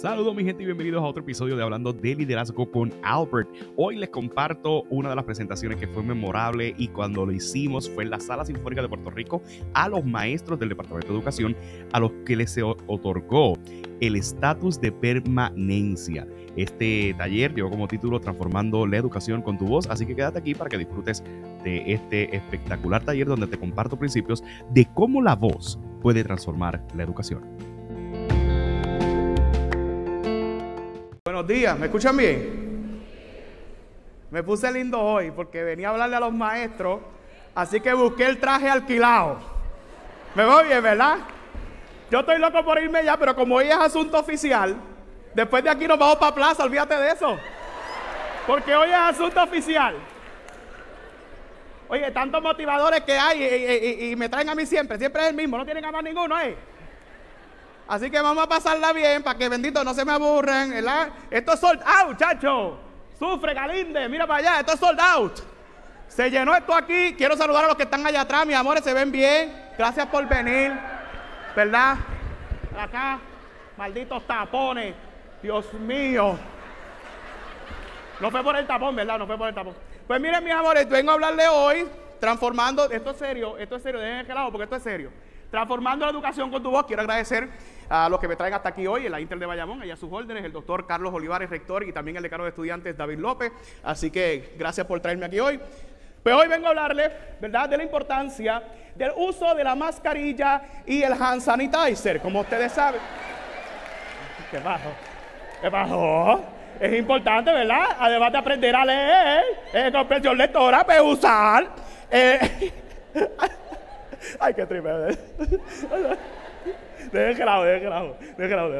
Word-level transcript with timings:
Saludos 0.00 0.34
mi 0.34 0.44
gente 0.44 0.62
y 0.62 0.64
bienvenidos 0.64 1.02
a 1.02 1.06
otro 1.06 1.22
episodio 1.22 1.58
de 1.58 1.62
Hablando 1.62 1.92
de 1.92 2.14
Liderazgo 2.14 2.70
con 2.70 2.90
Albert. 3.02 3.50
Hoy 3.76 3.96
les 3.96 4.08
comparto 4.08 4.84
una 4.84 5.10
de 5.10 5.14
las 5.14 5.26
presentaciones 5.26 5.78
que 5.78 5.86
fue 5.88 6.02
memorable 6.02 6.74
y 6.78 6.88
cuando 6.88 7.26
lo 7.26 7.32
hicimos 7.32 7.90
fue 7.90 8.04
en 8.04 8.10
la 8.10 8.18
Sala 8.18 8.46
Sinfónica 8.46 8.80
de 8.80 8.88
Puerto 8.88 9.10
Rico 9.10 9.42
a 9.74 9.90
los 9.90 10.02
maestros 10.02 10.58
del 10.58 10.70
Departamento 10.70 11.08
de 11.08 11.18
Educación 11.18 11.54
a 11.92 12.00
los 12.00 12.12
que 12.24 12.34
les 12.34 12.56
otorgó 12.86 13.58
el 14.00 14.16
estatus 14.16 14.80
de 14.80 14.90
permanencia. 14.90 16.26
Este 16.56 17.14
taller 17.18 17.54
llevó 17.54 17.68
como 17.68 17.86
título 17.86 18.22
Transformando 18.22 18.86
la 18.86 18.96
Educación 18.96 19.42
con 19.42 19.58
tu 19.58 19.66
voz, 19.66 19.86
así 19.90 20.06
que 20.06 20.16
quédate 20.16 20.38
aquí 20.38 20.54
para 20.54 20.70
que 20.70 20.78
disfrutes 20.78 21.22
de 21.62 21.92
este 21.92 22.34
espectacular 22.34 23.04
taller 23.04 23.26
donde 23.26 23.48
te 23.48 23.58
comparto 23.58 23.98
principios 23.98 24.42
de 24.72 24.86
cómo 24.94 25.20
la 25.20 25.36
voz 25.36 25.78
puede 26.00 26.24
transformar 26.24 26.82
la 26.94 27.02
educación. 27.02 27.59
Días, 31.50 31.78
¿me 31.78 31.86
escuchan 31.86 32.16
bien? 32.16 33.04
Me 34.30 34.42
puse 34.44 34.70
lindo 34.70 35.00
hoy 35.00 35.32
porque 35.32 35.64
venía 35.64 35.88
a 35.88 35.90
hablarle 35.90 36.16
a 36.16 36.20
los 36.20 36.32
maestros, 36.32 37.00
así 37.54 37.80
que 37.80 37.92
busqué 37.92 38.26
el 38.26 38.38
traje 38.38 38.70
alquilado. 38.70 39.38
Me 40.36 40.44
voy 40.44 40.68
bien, 40.68 40.82
¿verdad? 40.82 41.18
Yo 42.10 42.20
estoy 42.20 42.38
loco 42.38 42.64
por 42.64 42.80
irme 42.80 43.04
ya, 43.04 43.16
pero 43.16 43.34
como 43.34 43.56
hoy 43.56 43.66
es 43.66 43.76
asunto 43.76 44.18
oficial, 44.18 44.76
después 45.34 45.64
de 45.64 45.70
aquí 45.70 45.88
nos 45.88 45.98
vamos 45.98 46.16
para 46.16 46.34
plaza, 46.34 46.62
olvídate 46.62 46.94
de 46.96 47.10
eso. 47.10 47.36
Porque 48.46 48.74
hoy 48.74 48.88
es 48.88 48.96
asunto 48.96 49.42
oficial. 49.42 49.96
Oye, 51.88 52.08
tantos 52.12 52.40
motivadores 52.40 53.00
que 53.00 53.18
hay 53.18 54.12
y, 54.12 54.16
me 54.16 54.28
traen 54.28 54.48
a 54.48 54.54
mí 54.54 54.64
siempre, 54.64 54.96
siempre 54.96 55.22
es 55.22 55.28
el 55.30 55.34
mismo, 55.34 55.58
no 55.58 55.64
tienen 55.64 55.84
a 55.84 55.90
más 55.90 56.04
ninguno, 56.04 56.40
¿eh? 56.40 56.56
Así 57.90 58.08
que 58.08 58.20
vamos 58.20 58.44
a 58.44 58.48
pasarla 58.48 58.92
bien 58.92 59.20
para 59.20 59.36
que 59.36 59.48
bendito 59.48 59.82
no 59.82 59.92
se 59.94 60.04
me 60.04 60.12
aburren, 60.12 60.70
¿verdad? 60.70 61.08
Esto 61.28 61.54
es 61.54 61.58
sold 61.58 61.82
out, 61.84 62.16
chacho. 62.16 62.78
Sufre, 63.18 63.52
Galinde, 63.52 64.08
mira 64.08 64.28
para 64.28 64.38
allá, 64.38 64.60
esto 64.60 64.74
es 64.74 64.78
sold 64.78 65.00
out. 65.00 65.40
Se 66.06 66.30
llenó 66.30 66.54
esto 66.54 66.72
aquí. 66.72 67.14
Quiero 67.18 67.36
saludar 67.36 67.64
a 67.64 67.66
los 67.66 67.76
que 67.76 67.82
están 67.82 68.06
allá 68.06 68.20
atrás, 68.20 68.46
mis 68.46 68.54
amores, 68.54 68.84
se 68.84 68.94
ven 68.94 69.10
bien. 69.10 69.72
Gracias 69.76 70.06
por 70.06 70.24
venir, 70.28 70.72
¿verdad? 71.56 71.96
Acá, 72.78 73.18
malditos 73.76 74.24
tapones. 74.24 74.94
Dios 75.42 75.74
mío. 75.74 76.38
No 78.20 78.30
fue 78.30 78.44
por 78.44 78.54
el 78.54 78.68
tapón, 78.68 78.94
¿verdad? 78.94 79.18
No 79.18 79.26
fue 79.26 79.36
por 79.36 79.48
el 79.48 79.54
tapón. 79.56 79.74
Pues 80.06 80.20
miren, 80.20 80.44
mis 80.44 80.54
amores, 80.54 80.88
vengo 80.88 81.10
a 81.10 81.14
hablarle 81.14 81.48
hoy, 81.48 81.88
transformando, 82.20 82.88
esto 82.88 83.10
es 83.10 83.16
serio, 83.16 83.58
esto 83.58 83.74
es 83.74 83.82
serio, 83.82 83.98
dejen 83.98 84.30
el 84.30 84.34
lado 84.36 84.52
porque 84.52 84.64
esto 84.64 84.76
es 84.76 84.82
serio. 84.84 85.10
Transformando 85.50 86.06
la 86.06 86.12
educación 86.12 86.48
con 86.52 86.62
tu 86.62 86.70
voz, 86.70 86.86
quiero 86.86 87.02
agradecer 87.02 87.50
a 87.90 88.08
los 88.08 88.20
que 88.20 88.28
me 88.28 88.36
traen 88.36 88.54
hasta 88.54 88.68
aquí 88.68 88.86
hoy 88.86 89.06
en 89.06 89.12
la 89.12 89.20
Inter 89.20 89.38
de 89.38 89.46
Bayamón, 89.46 89.82
allá 89.82 89.96
sus 89.96 90.12
órdenes, 90.12 90.44
el 90.44 90.52
doctor 90.52 90.86
Carlos 90.86 91.12
Olivares, 91.12 91.50
rector, 91.50 91.82
y 91.82 91.92
también 91.92 92.16
el 92.16 92.22
decano 92.22 92.44
de 92.44 92.50
estudiantes 92.50 92.96
David 92.96 93.18
López. 93.18 93.52
Así 93.82 94.12
que 94.12 94.54
gracias 94.56 94.86
por 94.86 95.00
traerme 95.00 95.26
aquí 95.26 95.40
hoy. 95.40 95.60
Pues 96.22 96.34
hoy 96.34 96.46
vengo 96.46 96.66
a 96.66 96.70
hablarle, 96.70 97.10
¿verdad?, 97.40 97.68
de 97.68 97.78
la 97.78 97.82
importancia 97.82 98.62
del 98.94 99.10
uso 99.16 99.54
de 99.56 99.64
la 99.64 99.74
mascarilla 99.74 100.62
y 100.86 101.02
el 101.02 101.14
hand 101.14 101.40
sanitizer, 101.40 102.20
como 102.20 102.40
ustedes 102.40 102.70
saben. 102.70 103.00
¿Qué 104.52 104.58
pasó? 104.58 104.90
¿Qué 105.60 105.70
pasó? 105.70 106.44
Es 106.78 106.94
importante, 106.96 107.52
¿verdad? 107.52 107.96
Además 107.98 108.30
de 108.30 108.38
aprender 108.38 108.76
a 108.76 108.84
leer, 108.84 109.44
eh, 109.72 109.90
comprensión 109.92 110.38
lectora, 110.38 110.84
pues 110.84 111.00
usar. 111.00 111.66
Eh, 112.10 112.72
Ay, 114.38 114.54
qué 114.54 114.66
triste. 114.66 115.18
Deje 117.12 117.36
que 117.36 117.44
lado, 117.44 117.64
deje 117.64 117.80
que 117.80 117.84
que 118.36 118.56
lado. 118.56 118.74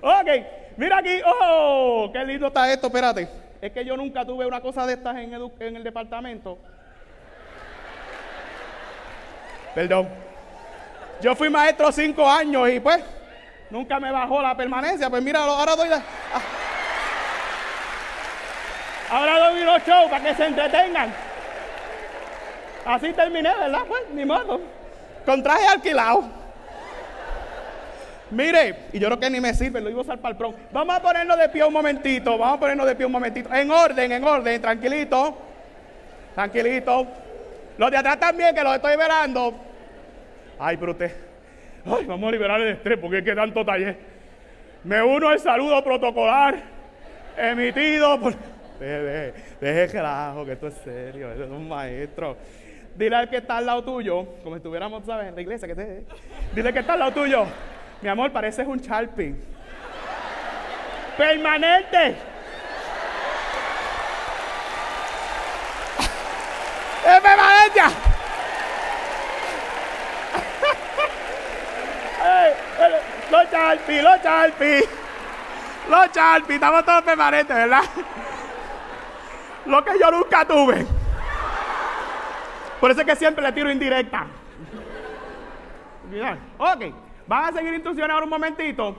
Ok, 0.00 0.28
mira 0.76 0.98
aquí. 0.98 1.20
Oh, 1.24 2.10
qué 2.12 2.24
lindo 2.24 2.48
está 2.48 2.72
esto. 2.72 2.86
Espérate. 2.88 3.28
Es 3.60 3.72
que 3.72 3.84
yo 3.84 3.96
nunca 3.96 4.24
tuve 4.24 4.46
una 4.46 4.60
cosa 4.60 4.86
de 4.86 4.94
estas 4.94 5.16
en, 5.16 5.32
en 5.34 5.76
el 5.76 5.84
departamento. 5.84 6.58
Perdón. 9.74 10.08
Yo 11.20 11.34
fui 11.34 11.50
maestro 11.50 11.90
cinco 11.90 12.28
años 12.28 12.68
y 12.68 12.78
pues 12.78 13.02
nunca 13.70 13.98
me 13.98 14.12
bajó 14.12 14.40
la 14.40 14.56
permanencia. 14.56 15.10
Pues 15.10 15.22
mira, 15.22 15.40
ahora 15.40 15.74
doy 15.74 15.88
la. 15.88 15.96
Ah. 15.96 16.40
Ahora 19.10 19.38
doy 19.38 19.62
unos 19.62 19.84
shows 19.84 20.10
para 20.10 20.22
que 20.22 20.34
se 20.34 20.46
entretengan. 20.46 21.12
Así 22.84 23.12
terminé, 23.12 23.50
¿verdad? 23.58 23.82
Pues 23.88 24.02
ni 24.10 24.24
modo. 24.24 24.60
Con 25.26 25.42
traje 25.42 25.66
alquilado. 25.66 26.24
Mire, 28.30 28.74
y 28.92 28.98
yo 28.98 29.08
creo 29.08 29.20
que 29.20 29.30
ni 29.30 29.40
me 29.40 29.54
sirve, 29.54 29.80
lo 29.80 29.88
iba 29.88 30.00
a 30.00 30.02
usar 30.02 30.18
para 30.18 30.32
el 30.32 30.36
prom. 30.36 30.54
Vamos 30.72 30.96
a 30.96 31.00
ponernos 31.00 31.38
de 31.38 31.48
pie 31.48 31.64
un 31.64 31.72
momentito, 31.72 32.36
vamos 32.36 32.56
a 32.56 32.60
ponernos 32.60 32.86
de 32.86 32.94
pie 32.94 33.06
un 33.06 33.12
momentito. 33.12 33.52
En 33.52 33.70
orden, 33.70 34.12
en 34.12 34.24
orden, 34.24 34.60
tranquilito. 34.60 35.36
Tranquilito. 36.34 37.06
Los 37.78 37.90
de 37.90 37.96
atrás 37.96 38.20
también, 38.20 38.54
que 38.54 38.62
los 38.62 38.74
estoy 38.74 38.96
velando. 38.96 39.54
Ay, 40.58 40.76
pero. 40.76 40.96
Ay, 41.86 42.04
vamos 42.04 42.28
a 42.28 42.32
liberar 42.32 42.60
el 42.60 42.68
estrés 42.68 42.98
porque 42.98 43.18
es 43.18 43.24
que 43.24 43.34
tanto 43.34 43.64
taller. 43.64 43.96
Me 44.84 45.02
uno 45.02 45.28
al 45.28 45.40
saludo 45.40 45.82
protocolar 45.82 46.56
emitido 47.36 48.20
por. 48.20 48.34
Deje, 48.78 49.34
deje, 49.60 49.92
que 49.92 50.52
esto 50.52 50.68
es 50.68 50.74
serio, 50.84 51.32
es 51.32 51.50
un 51.50 51.68
maestro. 51.68 52.36
Dile 52.94 53.16
al 53.16 53.30
que 53.30 53.38
está 53.38 53.58
al 53.58 53.66
lado 53.66 53.82
tuyo, 53.82 54.26
como 54.42 54.56
estuviéramos, 54.56 55.04
¿sabes? 55.04 55.28
En 55.28 55.34
la 55.34 55.40
iglesia, 55.40 55.68
que 55.68 55.74
te... 55.74 56.04
Dile 56.54 56.72
que 56.72 56.80
está 56.80 56.94
al 56.94 56.98
lado 56.98 57.12
tuyo. 57.12 57.44
Mi 58.00 58.08
amor, 58.08 58.30
pareces 58.30 58.66
un 58.66 58.78
Sharpie. 58.78 59.34
Permanente. 61.16 62.16
¡Es 67.04 67.20
permanente! 67.20 67.80
los 73.30 73.50
Sharpie, 73.50 74.02
los 74.02 74.22
Sharpie. 74.22 74.88
Los 75.88 76.12
Sharpie, 76.12 76.54
estamos 76.54 76.84
todos 76.84 77.02
permanentes, 77.02 77.56
¿verdad? 77.56 77.82
Lo 79.66 79.84
que 79.84 79.98
yo 79.98 80.10
nunca 80.12 80.44
tuve. 80.44 80.86
Por 82.78 82.92
eso 82.92 83.00
es 83.00 83.06
que 83.06 83.16
siempre 83.16 83.42
le 83.42 83.52
tiro 83.52 83.72
indirecta. 83.72 84.26
Ok, 86.58 87.07
van 87.28 87.44
a 87.44 87.52
seguir 87.52 87.74
instrucciones 87.74 88.12
ahora 88.12 88.24
un 88.24 88.30
momentito. 88.30 88.96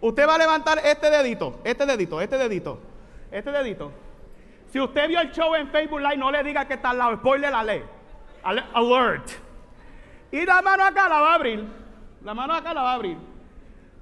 Usted 0.00 0.28
va 0.28 0.34
a 0.34 0.38
levantar 0.38 0.78
este 0.84 1.10
dedito, 1.10 1.60
este 1.64 1.86
dedito, 1.86 2.20
este 2.20 2.36
dedito, 2.36 2.80
este 3.30 3.50
dedito. 3.50 3.92
Si 4.70 4.80
usted 4.80 5.08
vio 5.08 5.20
el 5.20 5.32
show 5.32 5.54
en 5.54 5.68
Facebook 5.68 6.00
Live, 6.00 6.18
no 6.18 6.30
le 6.30 6.42
diga 6.42 6.66
que 6.66 6.74
está 6.74 6.90
al 6.90 6.98
lado, 6.98 7.16
spoiler 7.16 7.50
la 7.50 7.64
ley. 7.64 7.82
Alert. 8.42 9.30
Y 10.30 10.44
la 10.44 10.60
mano 10.62 10.84
acá 10.84 11.08
la 11.08 11.20
va 11.20 11.32
a 11.32 11.34
abrir. 11.34 11.64
La 12.22 12.34
mano 12.34 12.52
acá 12.52 12.74
la 12.74 12.82
va 12.82 12.92
a 12.92 12.94
abrir. 12.94 13.16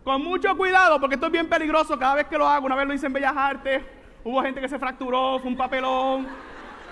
Con 0.03 0.23
mucho 0.23 0.57
cuidado, 0.57 1.01
porque 1.01 1.15
esto 1.15 1.27
es 1.27 1.33
bien 1.33 1.49
peligroso 1.49 1.99
cada 1.99 2.17
vez 2.17 2.27
que 2.27 2.39
lo 2.39 2.47
hago. 2.49 2.67
Una 2.67 2.77
vez 2.77 2.87
lo 2.87 2.95
hice 2.95 3.07
en 3.07 3.13
Bellas 3.13 3.37
Artes, 3.37 3.83
hubo 4.25 4.43
gente 4.43 4.61
que 4.61 4.69
se 4.69 4.79
fracturó, 4.79 5.39
fue 5.39 5.51
un 5.51 5.57
papelón. 5.57 6.27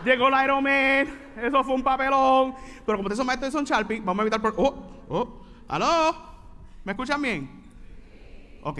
Llegó 0.04 0.28
la 0.28 0.40
Aeromed, 0.40 1.08
eso 1.42 1.64
fue 1.64 1.74
un 1.74 1.82
papelón. 1.82 2.54
Pero 2.84 2.98
como 2.98 3.06
ustedes 3.06 3.18
son 3.18 3.26
maestros 3.26 3.52
de 3.52 3.58
Son 3.58 3.64
Sharpie, 3.64 4.00
vamos 4.00 4.20
a 4.20 4.22
evitar 4.22 4.40
por. 4.40 4.54
¡Oh! 4.56 4.74
¡Oh! 5.08 5.28
¿Aló? 5.68 6.33
¿Me 6.84 6.92
escuchan 6.92 7.20
bien? 7.22 7.64
Ok. 8.62 8.78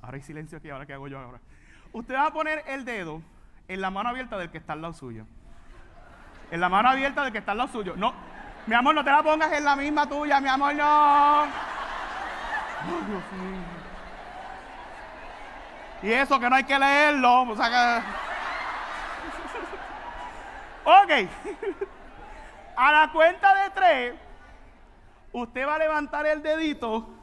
Ahora 0.00 0.16
hay 0.16 0.22
silencio 0.22 0.58
aquí, 0.58 0.70
ahora 0.70 0.86
qué 0.86 0.94
hago 0.94 1.08
yo 1.08 1.18
ahora. 1.18 1.40
Usted 1.92 2.14
va 2.14 2.26
a 2.26 2.32
poner 2.32 2.64
el 2.66 2.84
dedo 2.84 3.22
en 3.68 3.80
la 3.80 3.90
mano 3.90 4.08
abierta 4.08 4.36
del 4.38 4.50
que 4.50 4.58
está 4.58 4.72
al 4.72 4.82
lado 4.82 4.94
suyo. 4.94 5.26
En 6.50 6.60
la 6.60 6.68
mano 6.68 6.88
abierta 6.88 7.22
del 7.22 7.32
que 7.32 7.38
está 7.38 7.52
al 7.52 7.58
lado 7.58 7.70
suyo. 7.70 7.94
No, 7.96 8.14
mi 8.66 8.74
amor, 8.74 8.94
no 8.94 9.04
te 9.04 9.10
la 9.10 9.22
pongas 9.22 9.52
en 9.52 9.64
la 9.64 9.76
misma 9.76 10.08
tuya, 10.08 10.40
mi 10.40 10.48
amor, 10.48 10.74
no. 10.74 11.46
Dios 12.86 13.22
mío. 13.32 13.60
Y 16.02 16.12
eso 16.12 16.38
que 16.38 16.50
no 16.50 16.56
hay 16.56 16.64
que 16.64 16.78
leerlo, 16.78 17.42
o 17.42 17.56
sea 17.56 17.70
que. 17.70 18.02
Ok. 20.84 21.10
A 22.76 22.92
la 22.92 23.12
cuenta 23.12 23.54
de 23.62 23.70
tres, 23.70 24.14
usted 25.32 25.66
va 25.66 25.76
a 25.76 25.78
levantar 25.78 26.26
el 26.26 26.42
dedito, 26.42 27.13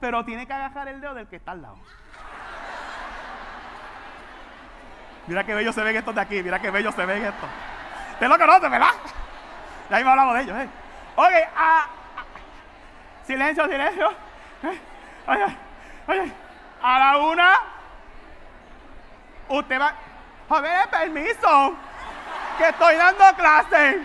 pero 0.00 0.24
tiene 0.24 0.46
que 0.46 0.52
agarrar 0.52 0.88
el 0.88 1.00
dedo 1.00 1.14
del 1.14 1.26
que 1.28 1.36
está 1.36 1.52
al 1.52 1.62
lado. 1.62 1.78
Mira 5.26 5.44
qué 5.44 5.54
bello 5.54 5.72
se 5.72 5.82
ven 5.82 5.96
estos 5.96 6.14
de 6.14 6.20
aquí, 6.20 6.42
mira 6.42 6.60
qué 6.60 6.70
bello 6.70 6.92
se 6.92 7.04
ven 7.04 7.24
estos. 7.24 7.48
Usted 8.12 8.28
lo 8.28 8.38
conoce, 8.38 8.68
¿verdad? 8.68 8.92
Ya 9.90 9.96
mismo 9.96 10.10
hablamos 10.10 10.34
de 10.34 10.42
ellos, 10.42 10.56
¿eh? 10.58 10.68
Ok, 11.16 11.32
a, 11.56 11.86
silencio, 13.26 13.66
silencio. 13.66 14.12
Oye, 15.26 15.56
oye, 16.06 16.32
a 16.82 16.98
la 16.98 17.18
una, 17.18 17.54
usted 19.48 19.80
va. 19.80 19.94
A 20.48 20.60
ver, 20.60 20.88
permiso 20.88 21.74
que 22.58 22.68
estoy 22.68 22.94
dando 22.94 23.24
clase. 23.36 24.00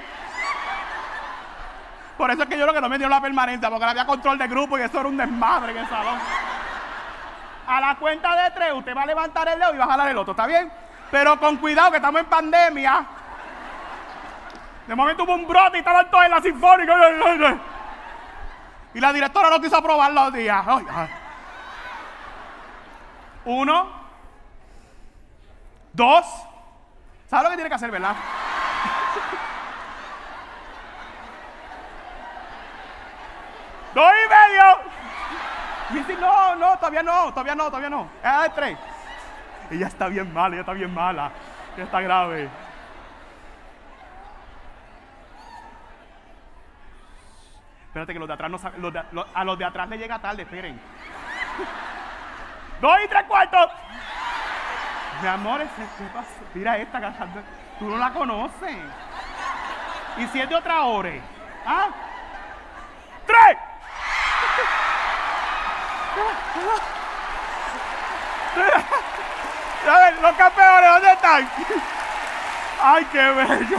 Por 2.21 2.29
eso 2.29 2.44
es 2.44 2.50
que 2.50 2.56
yo 2.56 2.68
lo 2.68 2.73
que 2.73 2.79
no 2.79 2.88
me 2.88 3.00
dio 3.00 3.09
la 3.09 3.19
permanencia, 3.19 3.68
porque 3.68 3.83
había 3.83 4.06
control 4.06 4.38
de 4.38 4.47
grupo 4.47 4.77
y 4.77 4.83
eso 4.83 5.00
era 5.00 5.09
un 5.09 5.18
desmadre 5.18 5.71
en 5.71 5.79
el 5.79 5.89
salón. 5.89 6.19
A 7.65 7.81
la 7.81 7.95
cuenta 7.95 8.44
de 8.44 8.51
tres, 8.51 8.73
usted 8.73 8.95
va 8.95 9.01
a 9.01 9.06
levantar 9.07 9.47
el 9.47 9.57
dedo 9.57 9.73
y 9.73 9.77
va 9.77 9.85
a 9.85 9.88
jalar 9.88 10.09
el 10.09 10.18
otro, 10.19 10.33
¿está 10.33 10.45
bien? 10.45 10.71
Pero 11.09 11.39
con 11.39 11.57
cuidado 11.57 11.89
que 11.89 11.97
estamos 11.97 12.21
en 12.21 12.27
pandemia. 12.27 13.06
De 14.85 14.94
momento 14.94 15.23
hubo 15.23 15.33
un 15.33 15.47
brote 15.47 15.77
y 15.77 15.79
estaban 15.79 16.12
todos 16.12 16.25
en 16.25 16.29
la 16.29 16.41
sinfónica. 16.41 16.94
Y 18.94 19.00
la 19.00 19.13
directora 19.13 19.50
no 19.50 19.59
quiso 19.59 19.77
aprobar 19.77 20.12
los 20.12 20.31
días. 20.31 20.63
Uno. 23.45 23.89
Dos. 25.91 26.25
¿Sabes 27.27 27.45
lo 27.45 27.50
que 27.50 27.56
tiene 27.56 27.69
que 27.69 27.75
hacer, 27.77 27.89
verdad? 27.89 28.15
Dos 33.93 34.11
y 34.11 34.27
medio. 34.29 36.19
no, 36.19 36.55
no, 36.55 36.77
todavía 36.77 37.03
no, 37.03 37.31
todavía 37.31 37.55
no, 37.55 37.65
todavía 37.65 37.89
no. 37.89 38.09
De 38.23 38.49
tres. 38.55 38.77
Ella 39.69 39.88
está 39.88 40.07
bien 40.07 40.33
mala, 40.33 40.55
ella 40.55 40.61
está 40.61 40.73
bien 40.73 40.93
mala. 40.93 41.31
Ella 41.75 41.85
está 41.85 42.01
grave. 42.01 42.49
Espérate 47.88 48.13
que 48.13 48.19
los 48.19 48.27
de 48.27 48.33
atrás 48.33 48.49
no 48.49 48.57
saben. 48.57 48.81
a 49.33 49.43
los 49.43 49.57
de 49.57 49.65
atrás 49.65 49.89
le 49.89 49.97
llega 49.97 50.19
tarde, 50.19 50.44
esperen. 50.44 50.79
Dos 52.79 52.97
y 53.03 53.07
tres 53.09 53.23
cuartos. 53.23 53.69
Mi 55.21 55.27
amor, 55.27 55.59
¿qué 55.59 56.05
pasa? 56.13 56.29
Mira 56.53 56.77
esta 56.77 57.01
cantando. 57.01 57.41
Tú 57.77 57.89
no 57.89 57.97
la 57.97 58.11
conoces. 58.11 58.77
¿Y 60.17 60.27
si 60.27 60.39
es 60.39 60.49
de 60.49 60.55
otra 60.55 60.83
hora? 60.83 61.11
¿Ah? 61.65 61.89
¡Tres! 63.25 63.70
A 69.87 69.99
ver, 69.99 70.21
los 70.21 70.35
campeones, 70.35 70.89
¿dónde 70.91 71.11
están? 71.11 71.49
¡Ay, 72.83 73.05
qué 73.11 73.31
bello! 73.31 73.77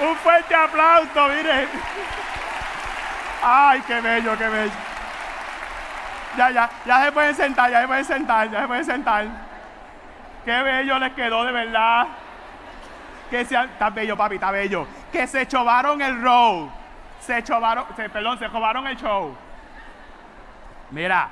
Un 0.00 0.16
fuerte 0.16 0.54
aplauso, 0.54 1.28
miren. 1.28 1.68
¡Ay, 3.42 3.80
qué 3.86 4.00
bello, 4.00 4.38
qué 4.38 4.48
bello! 4.48 4.72
Ya, 6.36 6.50
ya, 6.50 6.70
ya 6.84 7.04
se 7.04 7.12
pueden 7.12 7.34
sentar, 7.34 7.70
ya 7.70 7.80
se 7.82 7.86
pueden 7.86 8.04
sentar, 8.04 8.50
ya 8.50 8.60
se 8.62 8.66
pueden 8.66 8.84
sentar. 8.84 9.26
Qué 10.44 10.62
bello 10.62 10.98
les 10.98 11.12
quedó, 11.12 11.44
de 11.44 11.52
verdad. 11.52 12.06
Que 13.30 13.44
se, 13.44 13.54
está 13.54 13.90
bello, 13.90 14.16
papi, 14.16 14.36
está 14.36 14.50
bello. 14.50 14.86
Que 15.12 15.26
se 15.26 15.46
chovaron 15.46 16.00
el 16.02 16.20
row. 16.22 16.70
Se 17.20 17.42
chovaron, 17.42 17.84
perdón, 18.12 18.38
se 18.38 18.48
robaron 18.48 18.86
el 18.86 18.96
show. 18.96 19.36
Mira, 20.92 21.30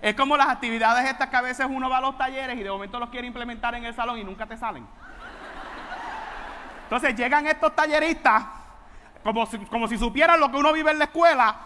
es 0.00 0.14
como 0.14 0.36
las 0.36 0.48
actividades 0.48 1.10
estas 1.10 1.28
que 1.28 1.36
a 1.36 1.42
veces 1.42 1.66
uno 1.68 1.90
va 1.90 1.98
a 1.98 2.00
los 2.00 2.16
talleres 2.16 2.56
y 2.56 2.62
de 2.62 2.70
momento 2.70 2.98
los 3.00 3.10
quiere 3.10 3.26
implementar 3.26 3.74
en 3.74 3.84
el 3.84 3.94
salón 3.94 4.18
y 4.18 4.24
nunca 4.24 4.46
te 4.46 4.56
salen. 4.56 4.86
Entonces 6.84 7.14
llegan 7.16 7.46
estos 7.46 7.74
talleristas 7.74 8.44
como 9.24 9.44
si, 9.44 9.58
como 9.66 9.88
si 9.88 9.98
supieran 9.98 10.40
lo 10.40 10.50
que 10.50 10.56
uno 10.56 10.72
vive 10.72 10.92
en 10.92 10.98
la 10.98 11.04
escuela 11.04 11.56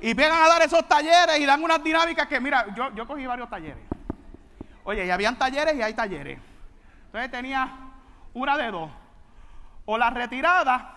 y 0.00 0.14
vengan 0.14 0.42
a 0.42 0.48
dar 0.48 0.62
esos 0.62 0.88
talleres 0.88 1.38
y 1.38 1.46
dan 1.46 1.62
unas 1.62 1.82
dinámicas 1.84 2.26
que, 2.26 2.40
mira, 2.40 2.66
yo, 2.74 2.92
yo 2.94 3.06
cogí 3.06 3.26
varios 3.26 3.48
talleres. 3.48 3.84
Oye, 4.84 5.06
y 5.06 5.10
habían 5.10 5.36
talleres 5.36 5.74
y 5.76 5.82
hay 5.82 5.94
talleres. 5.94 6.38
Entonces 7.06 7.30
tenía 7.30 7.68
una 8.32 8.56
de 8.56 8.70
dos. 8.70 8.90
O 9.84 9.98
la 9.98 10.10
retirada, 10.10 10.94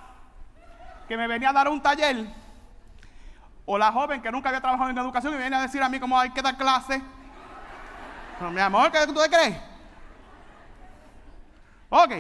que 1.08 1.18
me 1.18 1.28
venía 1.28 1.50
a 1.50 1.54
dar 1.54 1.68
un 1.68 1.82
taller 1.82 2.26
o 3.70 3.78
la 3.78 3.92
joven 3.92 4.22
que 4.22 4.32
nunca 4.32 4.48
había 4.48 4.62
trabajado 4.62 4.90
en 4.90 4.98
educación 4.98 5.34
y 5.34 5.38
viene 5.38 5.58
a 5.58 5.62
decir 5.62 5.84
a 5.84 5.90
mí 5.90 6.00
cómo 6.00 6.18
hay 6.18 6.30
que 6.30 6.42
dar 6.42 6.56
clase. 6.56 7.02
mi 8.40 8.62
amor, 8.62 8.90
¿qué 8.90 9.06
tú 9.06 9.14
te 9.14 9.30
crees? 9.30 9.58
Ok, 11.90 12.12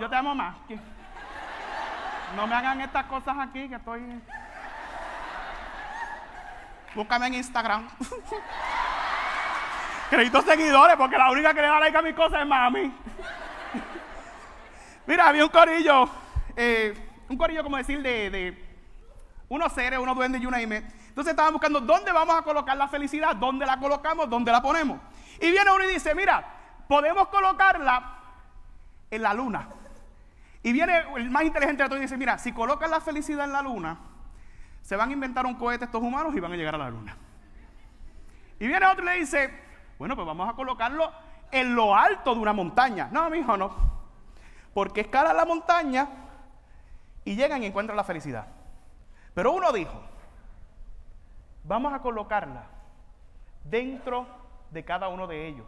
yo 0.00 0.10
te 0.10 0.16
amo 0.16 0.34
más. 0.34 0.56
No 2.34 2.48
me 2.48 2.54
hagan 2.54 2.80
estas 2.80 3.06
cosas 3.06 3.36
aquí 3.38 3.68
que 3.68 3.76
estoy. 3.76 4.20
Búscame 6.96 7.28
en 7.28 7.34
Instagram. 7.34 7.88
Créditos 10.10 10.44
seguidores, 10.44 10.96
porque 10.96 11.16
la 11.16 11.30
única 11.30 11.54
que 11.54 11.62
le 11.62 11.68
da 11.68 11.78
like 11.78 11.96
a 11.96 12.02
mis 12.02 12.14
cosas 12.14 12.40
es 12.40 12.46
mami. 12.48 12.92
Mira, 15.06 15.28
había 15.28 15.44
un 15.44 15.50
corillo, 15.50 16.10
eh, 16.56 16.92
un 17.28 17.36
corillo 17.36 17.62
como 17.62 17.76
decir 17.76 18.02
de 18.02 18.69
unos 19.50 19.72
seres, 19.72 19.98
unos 19.98 20.14
duendes 20.14 20.40
y 20.40 20.46
una 20.46 20.62
ime. 20.62 20.76
Entonces 21.08 21.32
estaban 21.32 21.52
buscando 21.52 21.80
dónde 21.80 22.12
vamos 22.12 22.36
a 22.36 22.42
colocar 22.42 22.76
la 22.76 22.88
felicidad, 22.88 23.34
dónde 23.34 23.66
la 23.66 23.78
colocamos, 23.78 24.30
dónde 24.30 24.52
la 24.52 24.62
ponemos. 24.62 25.00
Y 25.40 25.50
viene 25.50 25.70
uno 25.72 25.84
y 25.84 25.92
dice, 25.92 26.14
mira, 26.14 26.44
podemos 26.88 27.28
colocarla 27.28 28.14
en 29.10 29.22
la 29.22 29.34
luna. 29.34 29.68
Y 30.62 30.72
viene 30.72 31.04
el 31.16 31.30
más 31.30 31.42
inteligente 31.42 31.82
de 31.82 31.88
todos 31.88 31.98
y 31.98 32.02
dice, 32.02 32.16
mira, 32.16 32.38
si 32.38 32.52
colocan 32.52 32.90
la 32.90 33.00
felicidad 33.00 33.44
en 33.44 33.52
la 33.52 33.60
luna, 33.60 33.98
se 34.82 34.94
van 34.94 35.10
a 35.10 35.12
inventar 35.12 35.44
un 35.46 35.56
cohete 35.56 35.84
estos 35.84 36.00
humanos 36.00 36.34
y 36.36 36.40
van 36.40 36.52
a 36.52 36.56
llegar 36.56 36.76
a 36.76 36.78
la 36.78 36.90
luna. 36.90 37.16
Y 38.60 38.68
viene 38.68 38.86
otro 38.86 39.02
y 39.02 39.06
le 39.06 39.14
dice, 39.14 39.50
bueno, 39.98 40.14
pues 40.14 40.26
vamos 40.28 40.48
a 40.48 40.52
colocarlo 40.52 41.10
en 41.50 41.74
lo 41.74 41.96
alto 41.96 42.34
de 42.36 42.40
una 42.40 42.52
montaña. 42.52 43.08
No, 43.10 43.28
mi 43.30 43.38
hijo, 43.38 43.56
no. 43.56 43.74
Porque 44.72 45.00
escalan 45.00 45.36
la 45.36 45.44
montaña 45.44 46.08
y 47.24 47.34
llegan 47.34 47.64
y 47.64 47.66
encuentran 47.66 47.96
la 47.96 48.04
felicidad. 48.04 48.59
Pero 49.40 49.52
uno 49.52 49.72
dijo, 49.72 49.98
vamos 51.64 51.94
a 51.94 52.00
colocarla 52.00 52.64
dentro 53.64 54.26
de 54.70 54.84
cada 54.84 55.08
uno 55.08 55.26
de 55.26 55.48
ellos. 55.48 55.64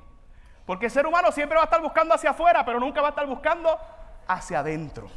Porque 0.67 0.85
el 0.85 0.93
ser 0.93 1.07
humano 1.07 1.33
siempre 1.33 1.57
va 1.57 1.63
a 1.63 1.65
estar 1.65 1.81
buscando 1.81 2.15
hacia 2.15 2.33
afuera, 2.33 2.67
pero 2.67 2.79
nunca 2.79 3.01
va 3.01 3.07
a 3.07 3.11
estar 3.13 3.27
buscando 3.27 3.79
hacia 4.29 4.59
adentro. 4.59 5.09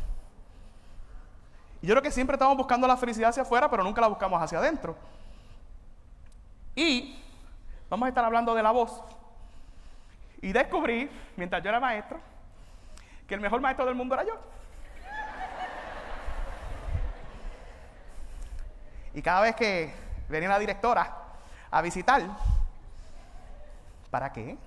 Y 1.81 1.87
yo 1.87 1.95
creo 1.95 2.01
que 2.01 2.11
siempre 2.11 2.35
estamos 2.35 2.55
buscando 2.55 2.87
la 2.87 2.95
felicidad 2.95 3.31
hacia 3.31 3.43
afuera, 3.43 3.69
pero 3.69 3.83
nunca 3.83 3.99
la 3.99 4.07
buscamos 4.07 4.41
hacia 4.41 4.59
adentro. 4.59 4.95
Y 6.75 7.21
vamos 7.89 8.05
a 8.05 8.09
estar 8.09 8.23
hablando 8.23 8.55
de 8.55 8.63
la 8.63 8.71
voz. 8.71 9.03
Y 10.41 10.53
descubrí, 10.53 11.11
mientras 11.35 11.61
yo 11.61 11.67
era 11.67 11.81
maestro, 11.81 12.21
que 13.27 13.35
el 13.35 13.41
mejor 13.41 13.59
maestro 13.59 13.85
del 13.85 13.95
mundo 13.95 14.15
era 14.15 14.23
yo. 14.23 14.39
Y 19.15 19.21
cada 19.21 19.41
vez 19.41 19.55
que 19.55 19.95
venía 20.27 20.49
la 20.49 20.59
directora 20.59 21.09
a 21.71 21.81
visitar, 21.81 22.21
¿para 24.11 24.31
qué? 24.31 24.57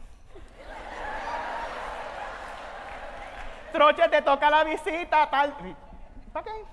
Troche, 3.72 4.08
te 4.08 4.22
toca 4.22 4.49
la 4.49 4.64
visita, 4.64 5.28
tal. 5.30 5.54
¿Para 6.32 6.44
qué? 6.44 6.64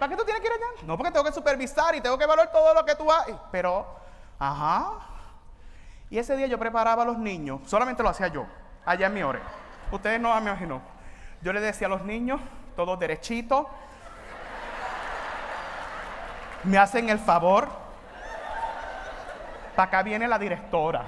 ¿Para 0.00 0.10
qué 0.10 0.16
tú 0.16 0.24
tienes 0.24 0.42
que 0.42 0.48
ir 0.48 0.52
allá? 0.54 0.82
No, 0.84 0.98
porque 0.98 1.12
tengo 1.12 1.24
que 1.24 1.32
supervisar 1.32 1.94
y 1.94 2.00
tengo 2.00 2.18
que 2.18 2.24
evaluar 2.24 2.50
todo 2.50 2.74
lo 2.74 2.84
que 2.84 2.96
tú 2.96 3.10
haces. 3.10 3.36
Pero, 3.52 3.86
ajá. 4.40 4.98
Y 6.10 6.18
ese 6.18 6.36
día 6.36 6.48
yo 6.48 6.58
preparaba 6.58 7.04
a 7.04 7.06
los 7.06 7.16
niños, 7.16 7.60
solamente 7.66 8.02
lo 8.02 8.08
hacía 8.08 8.26
yo, 8.26 8.44
allá 8.84 9.06
en 9.06 9.14
mi 9.14 9.22
hora. 9.22 9.40
Ustedes 9.92 10.20
no 10.20 10.34
me 10.34 10.50
imaginó. 10.50 10.82
Yo 11.42 11.52
le 11.52 11.60
decía 11.60 11.86
a 11.86 11.90
los 11.90 12.02
niños, 12.02 12.40
todos 12.74 12.98
derechitos, 12.98 13.66
¿Me 16.64 16.78
hacen 16.78 17.08
el 17.08 17.18
favor? 17.18 17.68
Para 19.74 19.88
acá 19.88 20.02
viene 20.02 20.28
la 20.28 20.38
directora. 20.38 21.04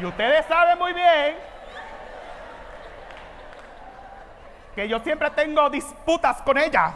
Y 0.00 0.04
ustedes 0.04 0.46
saben 0.46 0.78
muy 0.78 0.92
bien 0.92 1.36
que 4.74 4.88
yo 4.88 4.98
siempre 5.00 5.30
tengo 5.30 5.68
disputas 5.70 6.40
con 6.42 6.58
ella. 6.58 6.94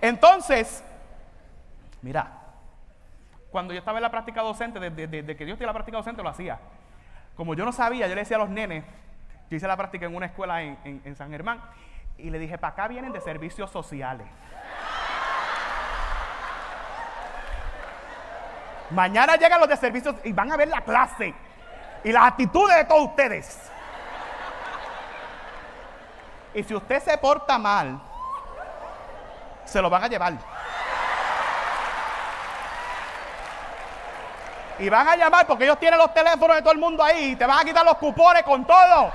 Entonces, 0.00 0.82
mira, 2.00 2.30
cuando 3.50 3.74
yo 3.74 3.80
estaba 3.80 3.98
en 3.98 4.02
la 4.02 4.10
práctica 4.10 4.42
docente, 4.42 4.78
desde, 4.78 5.36
que 5.36 5.44
yo 5.44 5.52
estoy 5.52 5.64
en 5.64 5.66
la 5.66 5.72
práctica 5.72 5.98
docente 5.98 6.22
lo 6.22 6.28
hacía. 6.28 6.58
Como 7.36 7.54
yo 7.54 7.64
no 7.64 7.72
sabía, 7.72 8.06
yo 8.06 8.14
le 8.14 8.22
decía 8.22 8.36
a 8.36 8.40
los 8.40 8.48
nenes, 8.48 8.84
yo 9.50 9.56
hice 9.56 9.66
la 9.66 9.76
práctica 9.76 10.06
en 10.06 10.14
una 10.14 10.26
escuela 10.26 10.62
en 10.62 11.16
San 11.16 11.30
Germán, 11.30 11.60
y 12.18 12.30
le 12.30 12.38
dije, 12.38 12.58
para 12.58 12.72
acá 12.72 12.88
vienen 12.88 13.12
de 13.12 13.20
servicios 13.20 13.70
sociales. 13.70 14.26
Mañana 18.90 19.36
llegan 19.36 19.58
los 19.58 19.68
de 19.68 19.76
servicios 19.76 20.14
y 20.22 20.32
van 20.32 20.52
a 20.52 20.56
ver 20.56 20.68
la 20.68 20.82
clase 20.82 21.34
y 22.04 22.12
las 22.12 22.24
actitudes 22.24 22.76
de 22.76 22.84
todos 22.84 23.08
ustedes. 23.08 23.70
Y 26.54 26.62
si 26.62 26.74
usted 26.74 27.02
se 27.02 27.16
porta 27.16 27.58
mal, 27.58 28.00
se 29.64 29.80
lo 29.80 29.88
van 29.88 30.04
a 30.04 30.08
llevar. 30.08 30.34
Y 34.78 34.88
van 34.88 35.08
a 35.08 35.16
llamar 35.16 35.46
porque 35.46 35.64
ellos 35.64 35.78
tienen 35.78 35.98
los 35.98 36.12
teléfonos 36.12 36.56
de 36.56 36.62
todo 36.62 36.72
el 36.72 36.78
mundo 36.78 37.02
ahí 37.02 37.32
y 37.32 37.36
te 37.36 37.46
van 37.46 37.60
a 37.60 37.64
quitar 37.64 37.84
los 37.84 37.96
cupones 37.96 38.42
con 38.42 38.66
todo. 38.66 39.10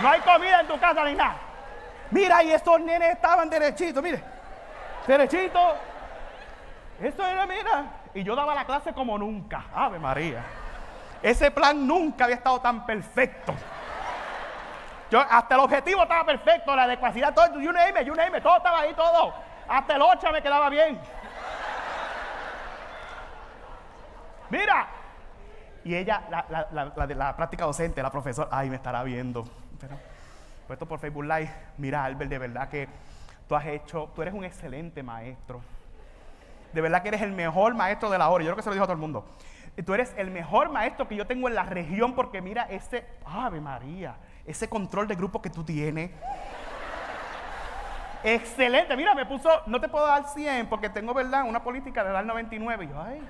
No 0.00 0.08
hay 0.08 0.20
comida 0.20 0.60
en 0.60 0.68
tu 0.68 0.78
casa 0.78 1.04
ni 1.04 1.14
nada. 1.14 1.49
Mira, 2.10 2.42
y 2.42 2.52
estos 2.52 2.80
nenes 2.80 3.12
estaban 3.12 3.48
derechitos, 3.48 4.02
mire. 4.02 4.22
Derechitos. 5.06 5.74
Esto 7.00 7.26
era, 7.26 7.46
mira. 7.46 7.84
Y 8.14 8.22
yo 8.22 8.34
daba 8.34 8.54
la 8.54 8.64
clase 8.64 8.92
como 8.92 9.16
nunca. 9.16 9.64
Ave 9.74 9.98
María. 9.98 10.44
Ese 11.22 11.50
plan 11.50 11.86
nunca 11.86 12.24
había 12.24 12.36
estado 12.36 12.60
tan 12.60 12.84
perfecto. 12.84 13.54
Yo, 15.10 15.20
hasta 15.20 15.54
el 15.54 15.60
objetivo 15.60 16.02
estaba 16.02 16.24
perfecto, 16.24 16.74
la 16.74 16.84
adecuacidad, 16.84 17.34
todo, 17.34 17.60
you 17.60 17.72
name 17.72 18.00
it, 18.00 18.06
you 18.06 18.14
name 18.14 18.40
todo 18.40 18.58
estaba 18.58 18.80
ahí, 18.80 18.94
todo. 18.94 19.34
Hasta 19.68 19.96
el 19.96 20.02
8 20.02 20.32
me 20.32 20.42
quedaba 20.42 20.68
bien. 20.68 21.00
Mira. 24.50 24.88
Y 25.82 25.94
ella, 25.94 26.22
la, 26.30 26.44
la, 26.48 26.66
la, 26.70 26.92
la, 26.94 27.06
la 27.06 27.36
práctica 27.36 27.64
docente, 27.64 28.02
la 28.02 28.10
profesora, 28.10 28.48
ay, 28.52 28.68
me 28.68 28.76
estará 28.76 29.02
viendo. 29.02 29.44
Pero, 29.80 29.98
puesto 30.70 30.86
por 30.86 31.00
Facebook 31.00 31.24
Live, 31.24 31.50
mira, 31.78 32.04
Albert, 32.04 32.30
de 32.30 32.38
verdad 32.38 32.68
que 32.68 32.86
tú 33.48 33.56
has 33.56 33.66
hecho, 33.66 34.08
tú 34.14 34.22
eres 34.22 34.32
un 34.32 34.44
excelente 34.44 35.02
maestro. 35.02 35.60
De 36.72 36.80
verdad 36.80 37.02
que 37.02 37.08
eres 37.08 37.22
el 37.22 37.32
mejor 37.32 37.74
maestro 37.74 38.08
de 38.08 38.16
la 38.16 38.28
hora. 38.28 38.44
Yo 38.44 38.50
creo 38.50 38.56
que 38.56 38.62
se 38.62 38.68
lo 38.68 38.74
dijo 38.74 38.84
a 38.84 38.86
todo 38.86 38.94
el 38.94 39.00
mundo. 39.00 39.26
Tú 39.84 39.94
eres 39.94 40.14
el 40.16 40.30
mejor 40.30 40.70
maestro 40.70 41.08
que 41.08 41.16
yo 41.16 41.26
tengo 41.26 41.48
en 41.48 41.56
la 41.56 41.64
región 41.64 42.14
porque 42.14 42.40
mira 42.40 42.68
ese, 42.70 43.04
Ave 43.26 43.60
María, 43.60 44.14
ese 44.46 44.68
control 44.68 45.08
de 45.08 45.16
grupo 45.16 45.42
que 45.42 45.50
tú 45.50 45.64
tienes. 45.64 46.12
Excelente, 48.22 48.96
mira, 48.96 49.12
me 49.16 49.26
puso, 49.26 49.50
no 49.66 49.80
te 49.80 49.88
puedo 49.88 50.06
dar 50.06 50.28
100 50.28 50.68
porque 50.68 50.88
tengo, 50.88 51.12
¿verdad? 51.12 51.48
Una 51.48 51.64
política 51.64 52.04
de 52.04 52.12
dar 52.12 52.24
99. 52.24 52.84
Y 52.84 52.88
yo, 52.88 53.02
ay. 53.02 53.20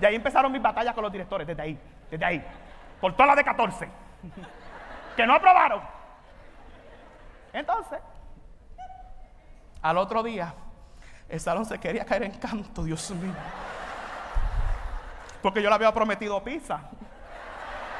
De 0.00 0.06
ahí 0.06 0.14
empezaron 0.14 0.50
mis 0.50 0.62
batallas 0.62 0.94
con 0.94 1.02
los 1.02 1.12
directores, 1.12 1.46
desde 1.46 1.60
ahí, 1.60 1.78
desde 2.10 2.24
ahí. 2.24 2.42
Por 2.98 3.12
todas 3.12 3.26
las 3.26 3.36
de 3.36 3.44
14. 3.44 4.03
que 5.16 5.26
no 5.26 5.34
aprobaron. 5.34 5.82
Entonces, 7.52 8.00
al 9.80 9.98
otro 9.98 10.22
día, 10.22 10.54
el 11.28 11.40
salón 11.40 11.64
se 11.64 11.78
quería 11.78 12.04
caer 12.04 12.24
en 12.24 12.32
canto, 12.32 12.84
Dios 12.84 13.10
mío. 13.10 13.34
Porque 15.42 15.62
yo 15.62 15.68
le 15.68 15.74
había 15.74 15.92
prometido 15.92 16.42
pizza. 16.42 16.80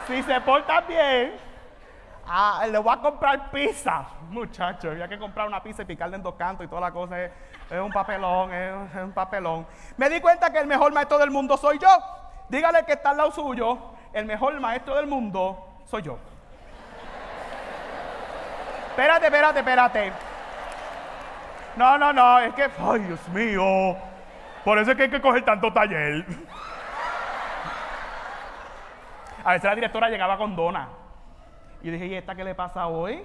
Si 0.07 0.23
se 0.23 0.41
portan 0.41 0.87
bien, 0.87 1.37
ah, 2.27 2.65
le 2.71 2.79
voy 2.79 2.93
a 2.93 3.01
comprar 3.01 3.51
pizza. 3.51 4.07
Muchachos, 4.31 4.93
había 4.93 5.09
que 5.09 5.19
comprar 5.19 5.47
una 5.47 5.63
pizza 5.63 5.83
y 5.83 5.85
picarle 5.85 6.17
en 6.17 6.23
dos 6.23 6.35
cantos 6.35 6.65
y 6.65 6.69
toda 6.69 6.81
la 6.81 6.91
cosa. 6.91 7.23
Es, 7.23 7.31
un 7.71 7.91
papelón, 7.91 8.53
es, 8.53 8.73
un 8.97 9.13
papelón. 9.13 9.67
Me 9.97 10.09
di 10.09 10.21
cuenta 10.21 10.51
que 10.51 10.59
el 10.59 10.67
mejor 10.67 10.93
maestro 10.93 11.19
del 11.19 11.31
mundo 11.31 11.57
soy 11.57 11.79
yo. 11.79 11.89
Dígale 12.49 12.85
que 12.85 12.93
está 12.93 13.11
al 13.11 13.19
lado 13.19 13.31
suyo. 13.31 13.79
El 14.13 14.27
mejor 14.27 14.59
maestro 14.61 14.97
del 14.97 15.07
mundo 15.07 15.74
soy 15.85 16.03
yo. 16.03 16.19
Espérate, 18.91 19.27
espérate, 19.27 19.59
espérate. 19.59 20.13
No, 21.77 21.99
no, 21.99 22.13
no, 22.13 22.39
es 22.39 22.55
que, 22.55 22.71
ay, 22.79 23.01
Dios 23.01 23.29
mío. 23.29 23.97
Por 24.65 24.79
eso 24.79 24.93
es 24.93 24.97
que 24.97 25.03
hay 25.05 25.11
que 25.11 25.21
coger 25.21 25.45
tanto 25.45 25.73
taller. 25.73 26.25
A 29.45 29.53
veces 29.53 29.65
la 29.65 29.75
directora 29.75 30.09
llegaba 30.09 30.39
con 30.39 30.55
dona. 30.57 30.89
Y 31.83 31.91
dije, 31.91 32.07
¿y 32.07 32.15
esta 32.15 32.35
qué 32.35 32.45
le 32.45 32.55
pasa 32.55 32.87
hoy? 32.87 33.23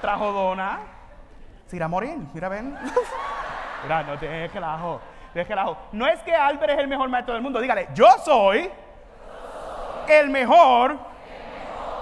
Trajo 0.00 0.32
dona. 0.32 0.80
Se 1.66 1.76
irá 1.76 1.88
morir, 1.88 2.18
mira, 2.34 2.48
ven. 2.48 2.78
Mira, 3.82 4.02
no 4.02 4.18
te 4.18 4.48
que 4.50 4.60
la 4.60 5.76
No 5.92 6.06
es 6.06 6.20
que 6.20 6.34
Albert 6.34 6.72
es 6.72 6.78
el 6.78 6.88
mejor 6.88 7.08
maestro 7.08 7.34
del 7.34 7.42
mundo, 7.42 7.60
dígale, 7.60 7.88
yo 7.94 8.06
soy 8.24 8.70
el 10.08 10.30
mejor 10.30 11.11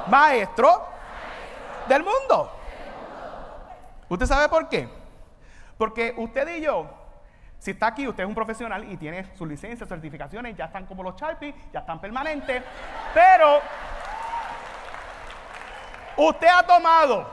maestro 0.09 0.87
del 1.89 2.03
mundo. 2.03 2.53
¿Usted 4.09 4.27
sabe 4.27 4.49
por 4.49 4.69
qué? 4.69 4.89
Porque 5.79 6.15
usted 6.17 6.57
y 6.57 6.63
yo, 6.63 6.87
si 7.59 7.73
está 7.73 7.89
aquí, 7.89 8.09
usted 8.09 8.25
es 8.25 8.29
un 8.29 8.35
profesional 8.35 8.91
y 8.91 8.97
tiene 8.97 9.35
sus 9.37 9.47
licencias, 9.47 9.89
certificaciones, 9.89 10.57
ya 10.57 10.67
están 10.67 10.87
como 10.87 11.03
los 11.03 11.15
Sharpie, 11.17 11.55
ya 11.73 11.81
están 11.81 12.01
permanentes, 12.01 12.63
pero 13.15 13.61
usted 16.17 16.49
ha 16.49 16.63
tomado, 16.67 17.27